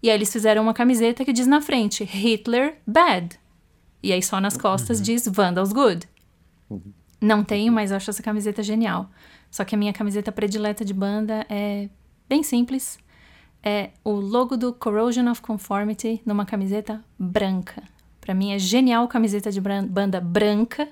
[0.03, 3.39] E aí eles fizeram uma camiseta que diz na frente Hitler Bad.
[4.03, 6.09] E aí só nas costas diz Vandals Good.
[7.21, 9.11] Não tenho, mas acho essa camiseta genial.
[9.51, 11.89] Só que a minha camiseta predileta de banda é
[12.29, 12.99] bem simples.
[13.69, 17.83] É o logo do Corrosion of Conformity numa camiseta branca.
[18.21, 20.87] Pra mim é genial camiseta de banda branca.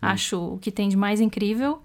[0.00, 1.82] Acho o que tem de mais incrível.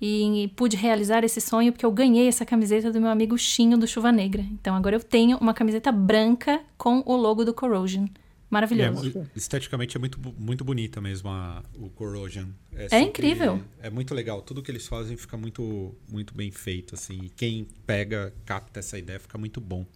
[0.00, 3.88] E pude realizar esse sonho porque eu ganhei essa camiseta do meu amigo Chinho do
[3.88, 4.46] Chuva Negra.
[4.52, 8.06] Então agora eu tenho uma camiseta branca com o logo do Corrosion.
[8.52, 9.18] É Maravilhoso.
[9.18, 12.48] mu- esteticamente é muito, muito bonita mesmo a- o Corrosion.
[12.90, 13.58] É incrível.
[13.80, 14.42] É muito legal.
[14.42, 16.94] Tudo que eles fazem fica muito, muito bem feito.
[16.94, 17.18] Assim.
[17.22, 19.86] E quem pega, capta essa ideia, fica muito bom.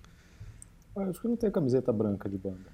[0.97, 2.65] Ah, acho que eu não tenho camiseta branca de banda.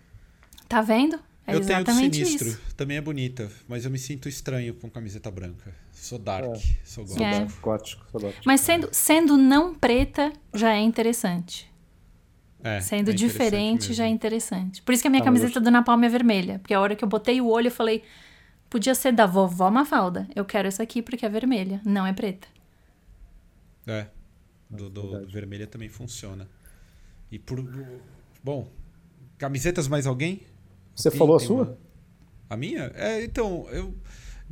[0.68, 1.16] Tá vendo?
[1.44, 2.60] É eu tenho do exatamente Sinistro, isso.
[2.76, 5.74] também é bonita, mas eu me sinto estranho com camiseta branca.
[5.90, 6.54] Sou dark,
[6.84, 7.24] sou gótico.
[7.24, 7.46] É.
[7.60, 8.42] Gótico, sou gótico.
[8.46, 11.68] Mas sendo, sendo não preta, já é interessante.
[12.64, 13.94] É, Sendo é diferente, mesmo.
[13.94, 14.80] já é interessante.
[14.82, 16.58] Por isso que a minha Tá, camiseta do Napalm é vermelha.
[16.60, 18.02] Porque a hora que eu botei o olho, eu falei...
[18.70, 20.26] Podia ser da vovó Mafalda.
[20.34, 22.48] Eu quero essa aqui porque é vermelha, não é preta.
[23.86, 24.06] É.
[24.70, 26.48] Do, do- do vermelha também funciona.
[27.30, 27.62] E por.
[28.42, 28.66] Bom,
[29.36, 30.40] camisetas mais alguém?
[30.94, 31.62] Você falou a sua?
[31.64, 31.78] uma-
[32.48, 32.90] A minha?
[32.94, 33.94] É, então, eu.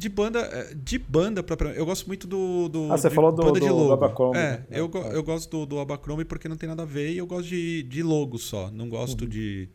[0.00, 1.78] De banda, é, de banda propriamente.
[1.78, 2.70] Eu gosto muito do.
[2.70, 3.92] do Ah, você de falou do- banda de do- do logo.
[3.92, 4.66] Abercrombie, É, né?
[4.70, 5.14] eu, go- É.
[5.14, 8.02] eu gosto do, do porque não tem nada a ver e eu gosto de, de
[8.02, 8.70] logo só.
[8.70, 9.28] Não gosto Uhum.
[9.28, 9.68] de.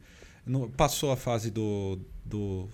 [0.43, 2.67] não- passou a fase do, do.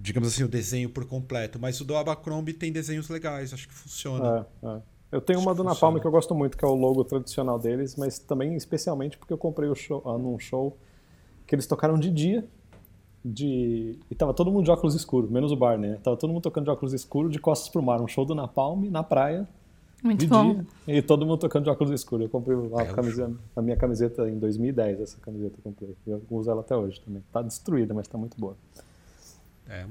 [0.00, 1.58] Digamos assim, o desenho por completo.
[1.60, 4.44] Mas o do Abercrombie tem desenhos legais, acho que funciona.
[4.62, 4.82] É, é.
[5.12, 5.62] Eu tenho Acho uma do.
[5.62, 9.32] Napalm que eu gosto muito, que é o logo tradicional deles, mas também especialmente porque
[9.32, 10.76] eu comprei o show, ah, num show
[11.46, 12.44] que eles tocaram de dia.
[13.24, 13.98] De...
[14.10, 15.98] E tava todo mundo de óculos escuros, menos o Barney, né?
[16.02, 18.00] Tava todo mundo tocando de óculos escuros, de costas pro mar.
[18.00, 19.46] Um show do Napalm na praia,
[20.02, 20.54] Muito de bom.
[20.54, 22.24] dia, e todo mundo tocando de óculos escuros.
[22.24, 25.94] Eu comprei a, É, camiseta, a minha camiseta em 2010, essa camiseta eu comprei.
[26.06, 27.22] Eu uso ela até hoje também.
[27.32, 28.56] Tá destruída, mas tá muito boa.
[29.68, 29.86] É,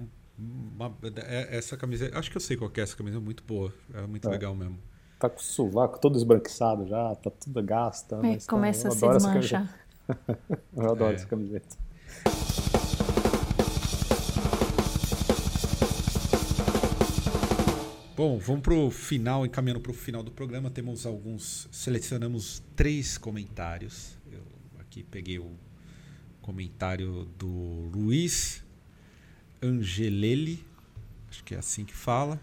[0.77, 0.93] uma-
[1.25, 2.19] é- essa camiseta.
[2.19, 3.73] Acho que eu sei qual que é essa camiseta, é muito boa.
[3.93, 4.31] É muito É.
[4.31, 4.77] legal mesmo.
[5.17, 8.17] Tá com o sovaco todo esbranquiçado já, tá tudo gasta.
[8.25, 9.79] É, tá- começa eu a se desmanchar.
[10.75, 11.15] Eu adoro É.
[11.15, 11.77] essa camiseta.
[18.23, 20.69] Bom, vamos pro final, encaminhando pro final do programa.
[20.69, 21.67] Temos alguns.
[21.71, 24.15] Selecionamos três comentários.
[24.31, 24.43] Eu
[24.79, 25.49] aqui peguei o
[26.39, 27.49] comentário do
[27.91, 28.63] Luiz
[29.59, 30.63] Angelelli,
[31.31, 32.39] acho que é assim que fala,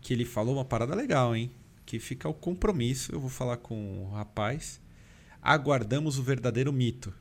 [0.00, 1.50] que ele falou uma parada legal, hein?
[1.84, 3.10] Que fica o compromisso.
[3.10, 4.80] Eu vou falar com o rapaz.
[5.42, 7.12] Aguardamos o verdadeiro mito.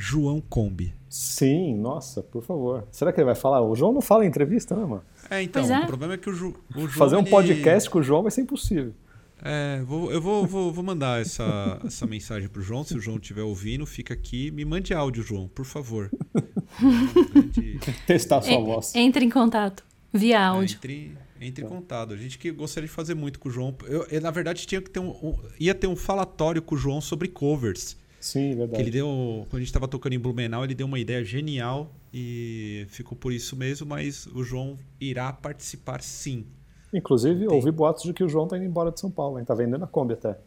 [0.00, 0.94] João Combi.
[1.08, 2.86] Sim, nossa, por favor.
[2.92, 3.60] Será que ele vai falar?
[3.62, 5.02] O João não fala em entrevista, né, mano?
[5.28, 5.80] É, então, é.
[5.82, 6.88] o problema é que o, Ju, o João.
[6.90, 8.94] Fazer um ele- podcast com o João vai ser impossível.
[9.42, 12.84] É, vou- eu vou, vou, vou mandar essa, essa mensagem pro João.
[12.84, 14.50] Se o João estiver ouvindo, fica aqui.
[14.52, 16.10] Me mande áudio, João, por favor.
[16.34, 16.40] É
[17.32, 18.94] grande- Testar a sua En- voz.
[18.94, 20.76] Entre em contato via É, áudio.
[20.76, 22.12] entre, entre em contato.
[22.12, 23.74] A gente que gostaria de fazer muito com o João.
[23.86, 26.78] Eu, eu, na verdade, tinha que ter um, um- ia ter um falatório com o
[26.78, 27.96] João sobre covers.
[28.20, 28.82] Sim, Que verdade.
[28.82, 29.06] ele deu.
[29.48, 33.32] Quando a gente estava tocando em Blumenau, ele deu uma ideia genial e ficou por
[33.32, 36.46] isso mesmo, mas o João irá participar sim.
[36.92, 39.44] Inclusive, ouvi boatos de que o João tá indo embora de São Paulo, hein?
[39.44, 40.38] Tá vendendo a Kombi até.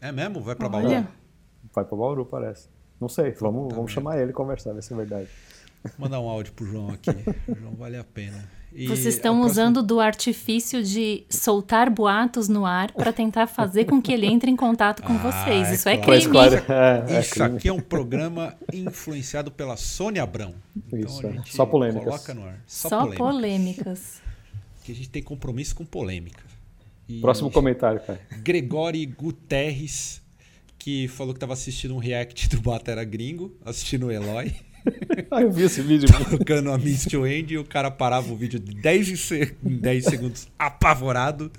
[0.00, 0.40] É mesmo?
[0.40, 0.86] Vai pra Bauru?
[0.88, 1.08] Olha,
[1.74, 2.68] Vai pra Bauru, parece.
[3.00, 5.28] Não sei, vamos, Puta vamos chamar ele e conversar, vai ser verdade.
[5.82, 7.10] Vou mandar um áudio pro João aqui.
[7.48, 8.48] O João vale a pena.
[8.76, 13.84] E vocês estão próxima- usando do artifício de soltar boatos no ar para tentar fazer
[13.84, 15.68] com que ele entre em contato com Ah, vocês.
[15.68, 16.04] é Isso é claro.
[16.06, 16.56] Pra crime.
[16.56, 16.64] esclare-
[17.08, 17.56] é, é Isso crime.
[17.56, 20.54] aqui é um programa influenciado pela Sônia Abrão.
[20.76, 21.40] Então Isso, é.
[21.46, 22.04] Só polêmicas.
[22.04, 22.58] Coloca no ar.
[22.66, 23.18] Só, Só polêmicas.
[23.28, 24.20] polêmicas.
[24.82, 26.42] Que a gente tem compromisso com polêmica.
[27.08, 28.20] E Próximo comentário, cara.
[28.42, 30.20] Gregori Guterres,
[30.78, 34.52] que falou que estava assistindo um react do Batera Gringo, assistindo o Eloy,
[35.30, 36.08] Ah, eu vi esse vídeo.
[36.30, 39.54] tocando a Miss to End, e o cara parava o vídeo de 10, em se-
[39.64, 41.50] em 10 segundos apavorado.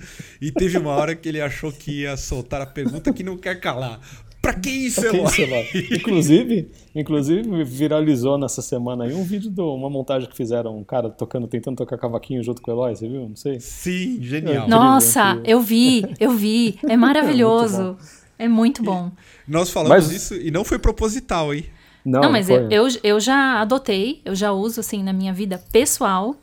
[0.41, 3.59] E teve uma hora que ele achou que ia soltar a pergunta que não quer
[3.59, 3.99] calar.
[4.41, 5.23] Pra que isso, Que Eloy?
[5.25, 5.87] isso, Eloy?
[5.91, 11.09] inclusive, inclusive, viralizou nessa semana aí um vídeo de uma montagem que fizeram, um cara
[11.09, 13.27] tocando, tentando tocar cavaquinho junto com o Eloy, você viu?
[13.27, 13.59] Não sei.
[13.59, 14.67] Sim, genial.
[14.69, 14.77] Não.
[14.77, 15.49] Nossa, incrível.
[15.51, 16.77] eu vi, eu vi.
[16.87, 17.97] É maravilhoso.
[18.37, 19.11] É muito bom.
[19.47, 21.65] Nós falamos Mas- isso e não foi proposital, hein?
[22.05, 22.55] Não, Não, mas foi.
[22.69, 26.35] eu, eu, eu já adotei, eu já uso assim na minha vida pessoal.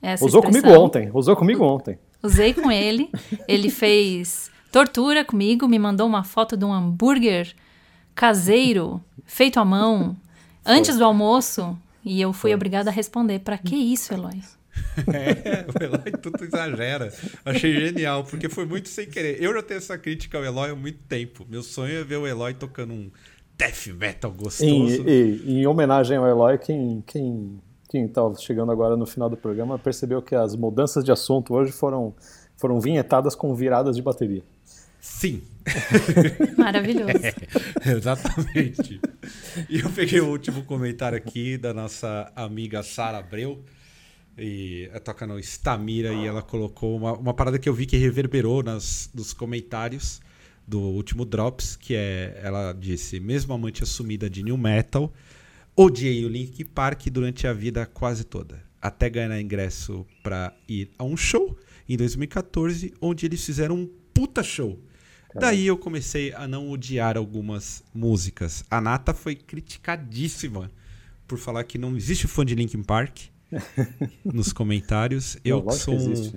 [0.00, 0.62] Essa Usou expressão.
[0.62, 1.98] comigo ontem, usou comigo ontem.
[2.22, 3.10] Usei com ele.
[3.48, 7.52] Ele fez tortura comigo, me mandou uma foto de um hambúrguer
[8.14, 10.16] caseiro, feito à mão,
[10.64, 11.76] antes do almoço.
[12.04, 14.40] E eu fui obrigada a responder: pra que isso, Eloy?
[15.12, 17.12] É, o Eloy tudo exagera.
[17.44, 19.42] Achei genial, porque foi muito sem querer.
[19.42, 21.46] Eu já tenho essa crítica ao Eloy há muito tempo.
[21.48, 23.10] Meu sonho é ver o Eloy tocando um
[23.62, 24.64] death metal gostoso.
[24.64, 29.36] Em, em, em homenagem ao Eloy, quem, quem, quem tá chegando agora no final do
[29.36, 32.14] programa percebeu que as mudanças de assunto hoje foram,
[32.56, 34.42] foram vinhetadas com viradas de bateria.
[35.00, 35.42] Sim.
[36.56, 37.10] Maravilhoso.
[37.84, 39.00] É, exatamente.
[39.68, 43.64] E eu peguei o último comentário aqui da nossa amiga Sara Abreu.
[44.38, 48.62] E toca no Stamira e ela colocou uma, uma parada que eu vi que reverberou
[48.62, 50.22] nas, nos comentários
[50.66, 55.12] do último Drops, que é, ela disse, mesmo amante assumida de New Metal,
[55.76, 61.04] odiei o Link Park durante a vida quase toda, até ganhar ingresso para ir a
[61.04, 61.58] um show
[61.88, 64.78] em 2014, onde eles fizeram um puta show.
[65.34, 68.64] Daí eu comecei a não odiar algumas músicas.
[68.70, 70.70] A Nata foi criticadíssima
[71.26, 73.18] por falar que não existe fã de Linkin Park
[74.24, 75.38] nos comentários.
[75.44, 76.32] Eu Não, sou um...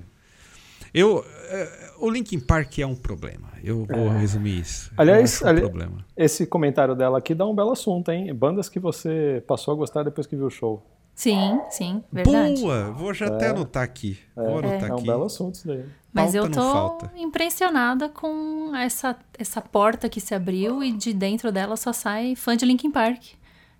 [0.95, 3.49] Eu, eh, o Linkin Park é um problema.
[3.63, 4.91] Eu vou resumir isso.
[4.97, 6.05] Aliás, um ali- problema.
[6.15, 8.33] Esse comentário dela aqui dá um belo assunto, hein?
[8.33, 10.83] Bandas que você passou a gostar depois que viu o show.
[11.13, 12.61] Sim, sim, verdade.
[12.61, 12.91] Boa!
[12.91, 14.19] Vou já até anotar aqui.
[14.35, 15.05] Vou anotar É um aqui.
[15.07, 15.85] belo assunto isso daí.
[16.13, 17.11] Mas Pauta eu tô falta.
[17.15, 22.55] impressionada com essa, essa porta que se abriu e de dentro dela só sai fã
[22.55, 23.21] de Linkin Park.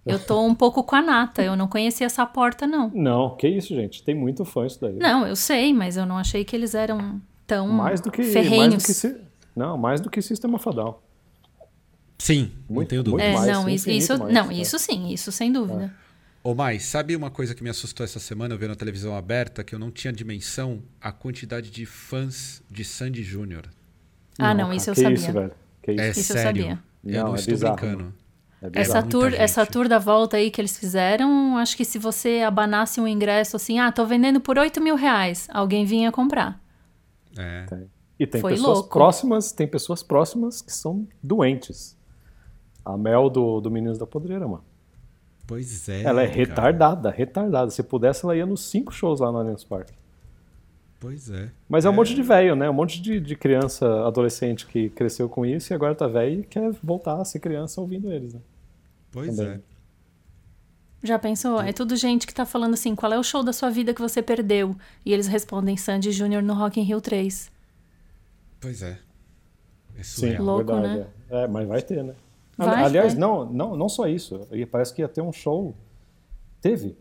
[0.06, 2.92] Eu tô um pouco com a nata, eu não conhecia essa porta, não.
[2.94, 4.04] Não, que isso, gente.
[4.04, 4.94] Tem muito fã isso daí.
[4.94, 8.84] Não, eu sei, mas eu não achei que eles eram tão mais do que ferrenhos.
[8.88, 9.22] mais do que
[9.56, 11.02] Não, mais do que Sistema Fadal.
[12.20, 13.24] Sim, não Muito- tenho muito dúvida.
[13.30, 14.54] É, mais, não, sim, isso, isso- mais, não, é.
[14.54, 15.94] isso sim, isso sem dúvida.
[16.44, 19.64] Ô, mais, sabe uma coisa que me assustou essa semana, eu vendo a televisão aberta,
[19.64, 20.82] que eu não tinha dimensão?
[21.02, 23.64] A quantidade de fãs de Sandy Júnior.
[24.38, 25.16] Ah, não, cara, isso eu que sabia.
[25.18, 25.52] isso, velho.
[25.82, 26.02] Que isso.
[26.02, 26.62] É Isso eu sério.
[26.64, 26.80] sabia.
[27.04, 28.14] Eu não, Não, é estou bizarro, brincando.
[28.62, 29.42] É Essa tour, gente.
[29.42, 33.56] essa tour da volta aí que eles fizeram, acho que se você abanasse um ingresso
[33.56, 36.60] assim, ah, tô vendendo por 8 mil reais, alguém vinha comprar.
[37.38, 37.66] É.
[37.66, 37.90] Tem.
[38.18, 38.90] E tem Foi pessoas louco.
[38.90, 41.98] próximas, tem pessoas próximas que são doentes.
[42.84, 44.64] A Mel do, do Meninos da Podreira, mano.
[45.46, 46.04] Pois é.
[46.04, 46.38] ela é cara.
[46.38, 47.72] retardada, retardada.
[47.72, 49.94] Se pudesse, ela ia nos cinco shows lá no Allianz Parque.
[51.06, 51.52] Pois é.
[51.70, 52.68] Mas é um monte de velho, né?
[52.68, 56.44] Um monte de, de criança, adolescente que cresceu com isso e agora tá velho e
[56.44, 58.40] quer voltar a ser criança ouvindo eles, né?
[59.12, 59.54] Pois Também.
[59.54, 59.60] é.
[61.04, 61.62] Já pensou?
[61.62, 64.02] É tudo gente que tá falando assim, qual é o show da sua vida que
[64.02, 64.76] você perdeu?
[65.06, 67.52] E eles respondem Sandy Júnior no Rock in Rio 3.
[68.60, 68.98] Pois é.
[70.00, 70.38] É Sim.
[70.38, 71.02] Louco, verdade.
[71.02, 71.08] né?
[71.30, 71.44] É.
[71.44, 72.16] É, mas vai ter, né?
[72.58, 73.22] Vai, Aliás, vai.
[73.22, 74.42] não, não, não só isso.
[74.72, 75.76] Parece que ia ter um show.
[76.62, 76.98] Teve.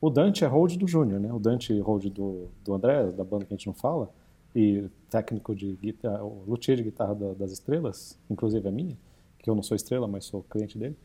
[0.00, 1.32] O Dante é hold do Júnior, né?
[1.32, 4.08] O Dante hold do, do André, da banda que a gente não fala,
[4.54, 8.96] e técnico de guitarra, o luthier de guitarra da- das estrelas, inclusive a minha,
[9.38, 10.96] que eu não sou estrela, mas sou cliente dele.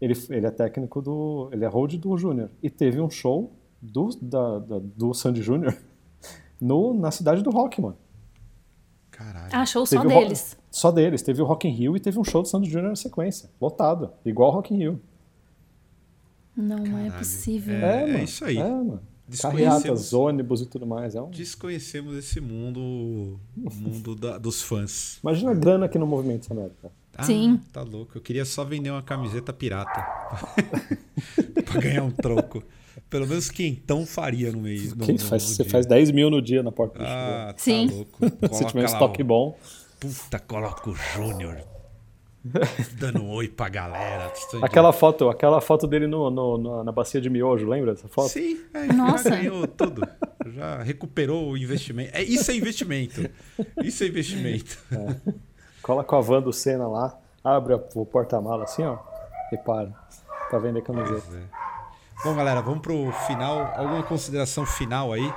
[0.00, 1.48] Ele, ele é técnico do.
[1.52, 2.50] Ele é hold do Júnior.
[2.62, 5.74] E teve um show do, da, da- do Sandy Júnior
[6.60, 7.96] no, na cidade do Rock, mano.
[9.10, 9.48] Caralho.
[9.52, 10.56] Ah, show só Teve Ro- deles.
[10.70, 11.22] Só deles.
[11.22, 13.48] Teve o Rock in Rio e teve um show do Sandy Júnior na sequência.
[13.60, 14.10] Lotado.
[14.24, 15.00] Igual o Rock in Rio.
[16.56, 17.12] Não é Caralho.
[17.12, 17.74] possível.
[17.76, 18.24] É, mano.
[18.24, 18.56] isso aí.
[18.58, 19.00] É, mano.
[19.28, 19.82] Desconhecemos.
[19.82, 21.14] Carreatas, ônibus e tudo mais.
[21.16, 21.30] É um...
[21.30, 22.78] Desconhecemos esse mundo,
[23.56, 25.18] o mundo da- dos fãs.
[25.22, 26.90] Imagina a grana aqui no Movimento América.
[27.18, 27.60] Ah, Sim.
[27.72, 28.12] Tá louco.
[28.16, 30.00] Eu queria só vender uma camiseta pirata.
[31.64, 32.62] pra ganhar um troco.
[33.10, 34.94] Pelo menos quentão faria no meio.
[34.94, 35.72] no- faz, no você dia.
[35.72, 37.86] faz 10 mil no dia na porta do Ah, tá Sim.
[37.88, 38.18] louco.
[38.20, 38.28] show.
[38.30, 39.58] Se Coloca tiver um estoque bom.
[39.98, 41.62] Puta, coloca o Júnior.
[42.98, 44.32] Dando um oi pra galera.
[44.62, 48.28] Aquela foto, aquela foto dele no, no- no- na bacia de miojo, lembra dessa foto?
[48.30, 49.30] Sim, é, Nossa.
[49.30, 50.02] já ganhou tudo.
[50.54, 52.10] Já recuperou o investimento.
[52.16, 53.28] É, isso é investimento.
[53.82, 54.78] Isso é investimento.
[55.82, 58.98] Cola com a van do Senna lá, abre o porta-mala assim, ó,
[59.52, 59.90] e para.
[60.50, 61.22] Pra vender camiseta.
[62.24, 63.72] Bom, galera, vamos pro final.
[63.76, 65.32] Alguma consideração final aí?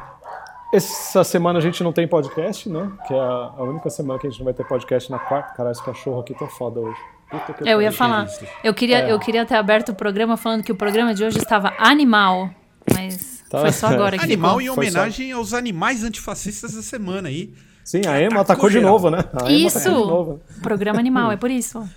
[0.73, 2.91] Essa semana a gente não tem podcast, né?
[3.07, 5.53] Que é a única semana que a gente não vai ter podcast na quarta.
[5.55, 6.99] Caralho, esse cachorro aqui tá foda hoje.
[7.29, 8.27] Puta que Eu ia falar.
[8.63, 9.11] Eu queria, É.
[9.11, 12.49] eu queria ter aberto o programa falando que o programa de hoje estava animal.
[12.93, 13.61] Mas Tá.
[13.61, 17.53] foi só agora que Animal em homenagem aos animais antifascistas da semana aí.
[17.83, 19.19] Sim, a Emma Atacou atacou de novo, né?
[19.41, 19.89] A Isso!
[19.89, 20.33] novo.
[20.33, 20.39] né?
[20.61, 21.87] Programa animal, é por isso.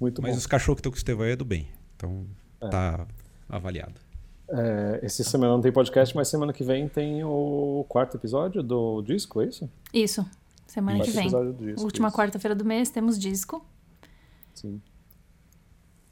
[0.00, 0.38] Muito Mas bom.
[0.38, 1.68] os cachorros que estão com o Estevão aí é do bem.
[1.96, 2.24] Então
[2.70, 3.06] tá
[3.48, 3.94] avaliado.
[4.54, 9.00] É, esse semana não tem podcast, mas semana que vem tem o quarto episódio do
[9.02, 9.70] disco, é isso?
[9.94, 10.26] Isso.
[10.66, 11.22] Semana que vem.
[11.22, 12.16] episódio do disco, Última isso.
[12.16, 13.64] quarta-feira do mês, temos disco.
[14.54, 14.80] Sim.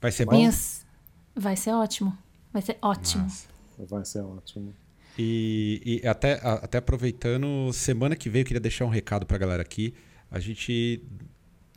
[0.01, 0.33] Vai ser bom?
[0.37, 0.87] Minhas...
[1.35, 2.17] Vai ser ótimo.
[2.53, 3.23] Vai ser ótimo.
[3.25, 3.49] Massa.
[3.79, 4.75] Vai ser ótimo.
[5.19, 9.37] E, e até, a- até aproveitando, semana que vem eu queria deixar um recado pra
[9.39, 9.95] galera aqui.
[10.31, 11.03] A gente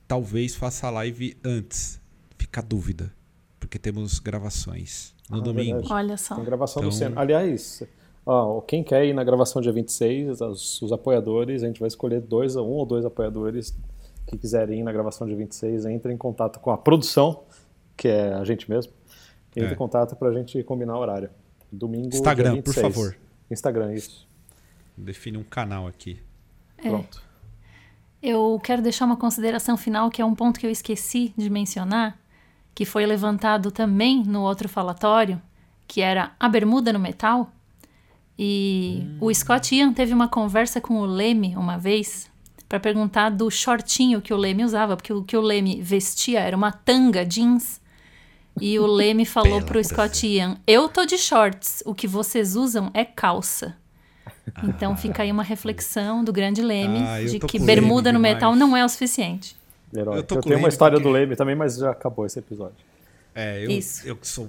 [0.08, 2.00] talvez faça a live antes.
[2.38, 3.14] Fica a dúvida.
[3.60, 5.74] Porque temos gravações no Ah, domingo.
[5.80, 5.94] verdade.
[5.94, 6.36] Olha só.
[6.36, 7.20] Tem gravação do Então- Senna.
[7.22, 7.84] Aliás,
[8.26, 12.22] Ó, quem quer ir na gravação dia 26, os, os apoiadores, a gente vai escolher
[12.22, 13.78] dois, um ou dois apoiadores
[14.26, 17.44] que quiserem ir na gravação dia 26, entre em contato com a produção,
[17.98, 18.94] que é a gente mesmo,
[19.54, 19.74] entre É.
[19.74, 21.30] em contato pra gente combinar o horário.
[21.70, 22.96] Domingo, Instagram, dia por 26.
[22.96, 23.18] favor.
[23.52, 24.26] Instagram, isso.
[24.96, 26.18] Define um canal aqui.
[26.82, 27.22] Pronto.
[28.22, 32.18] Eu quero deixar uma consideração final, que é um ponto que eu esqueci de mencionar,
[32.76, 35.42] que foi levantado também no outro falatório,
[35.88, 37.52] que era a bermuda no metal.
[38.38, 42.32] E o Scott Ian teve uma conversa com o Leme uma vez
[42.68, 46.58] para perguntar do shortinho que o Leme usava, porque o que o Leme vestia era
[46.58, 47.80] uma tanga jeans.
[48.60, 52.56] E o Leme falou Bela pro Scott Ian: Eu tô de shorts, o que vocês
[52.56, 53.76] usam é calça.
[54.64, 58.34] Então fica aí uma reflexão do grande Leme Ah, de que bermuda Leme no demais.
[58.36, 59.56] metal não é o suficiente.
[60.00, 60.16] Herói.
[60.20, 62.76] Eu Eu, o tenho uma história porque- do Leme também, mas já acabou esse episódio.
[63.36, 64.08] É, eu, Isso.
[64.08, 64.48] eu que sou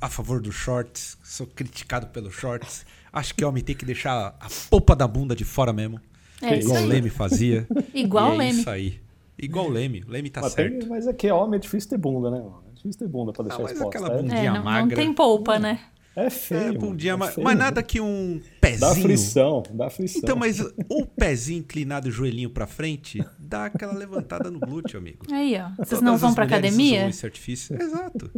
[0.00, 2.84] a favor dos shorts, sou criticado pelos shorts.
[3.12, 6.00] Acho que homem tem que deixar a polpa da bunda de fora mesmo.
[6.40, 6.86] É isso igual o.
[6.86, 7.66] Leme fazia.
[7.94, 8.60] Igual E o é Leme.
[8.60, 9.00] isso aí.
[9.38, 10.02] Igual o Leme.
[10.06, 10.78] O Leme tá mas, certo.
[10.80, 12.38] tem- mas é que homem é difícil ter bunda, né?
[12.70, 13.98] É difícil ter bunda pra Ah, deixar mas exposta.
[13.98, 14.96] aquela é, bunda- É, não, não magra.
[14.96, 15.80] tem polpa, né?
[16.16, 16.74] É É, feio.
[16.78, 17.44] bom mano, dia, é mas, feio.
[17.44, 18.90] mas nada que um Dá pezinho.
[18.90, 20.20] aflição, dá aflição.
[20.22, 25.24] Então, mas o pezinho inclinado, o joelhinho pra frente, dá aquela levantada no glúteo, amigo.
[25.32, 25.68] Aí, ó.
[25.76, 26.98] Vocês Todas não vão mulheres academia?
[26.98, 27.80] usam esse artifício.
[27.82, 28.30] Exato.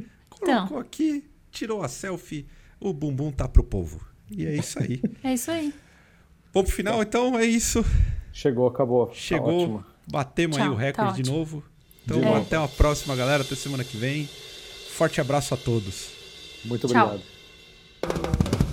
[0.43, 0.67] Então.
[0.67, 2.47] Colocou aqui, tirou a selfie,
[2.81, 4.01] o bumbum tá pro povo.
[4.31, 5.03] E é isso aí.
[5.23, 5.73] É isso aí.
[6.53, 7.85] Vamos pro final, então, é isso.
[8.33, 9.07] Chegou, acabou.
[9.09, 9.85] Tá Chegou, ótimo.
[10.07, 11.37] batemos aí Tchau, o tá recorde de ótimo.
[11.39, 11.65] novo.
[12.05, 12.41] Então, De novo.
[12.43, 13.43] até uma próxima, galera.
[13.43, 14.29] Até semana que vem.
[14.91, 16.11] Forte abraço a todos.
[16.65, 17.07] Muito Tchau.
[17.07, 17.34] obrigado.
[18.07, 18.64] Thank you.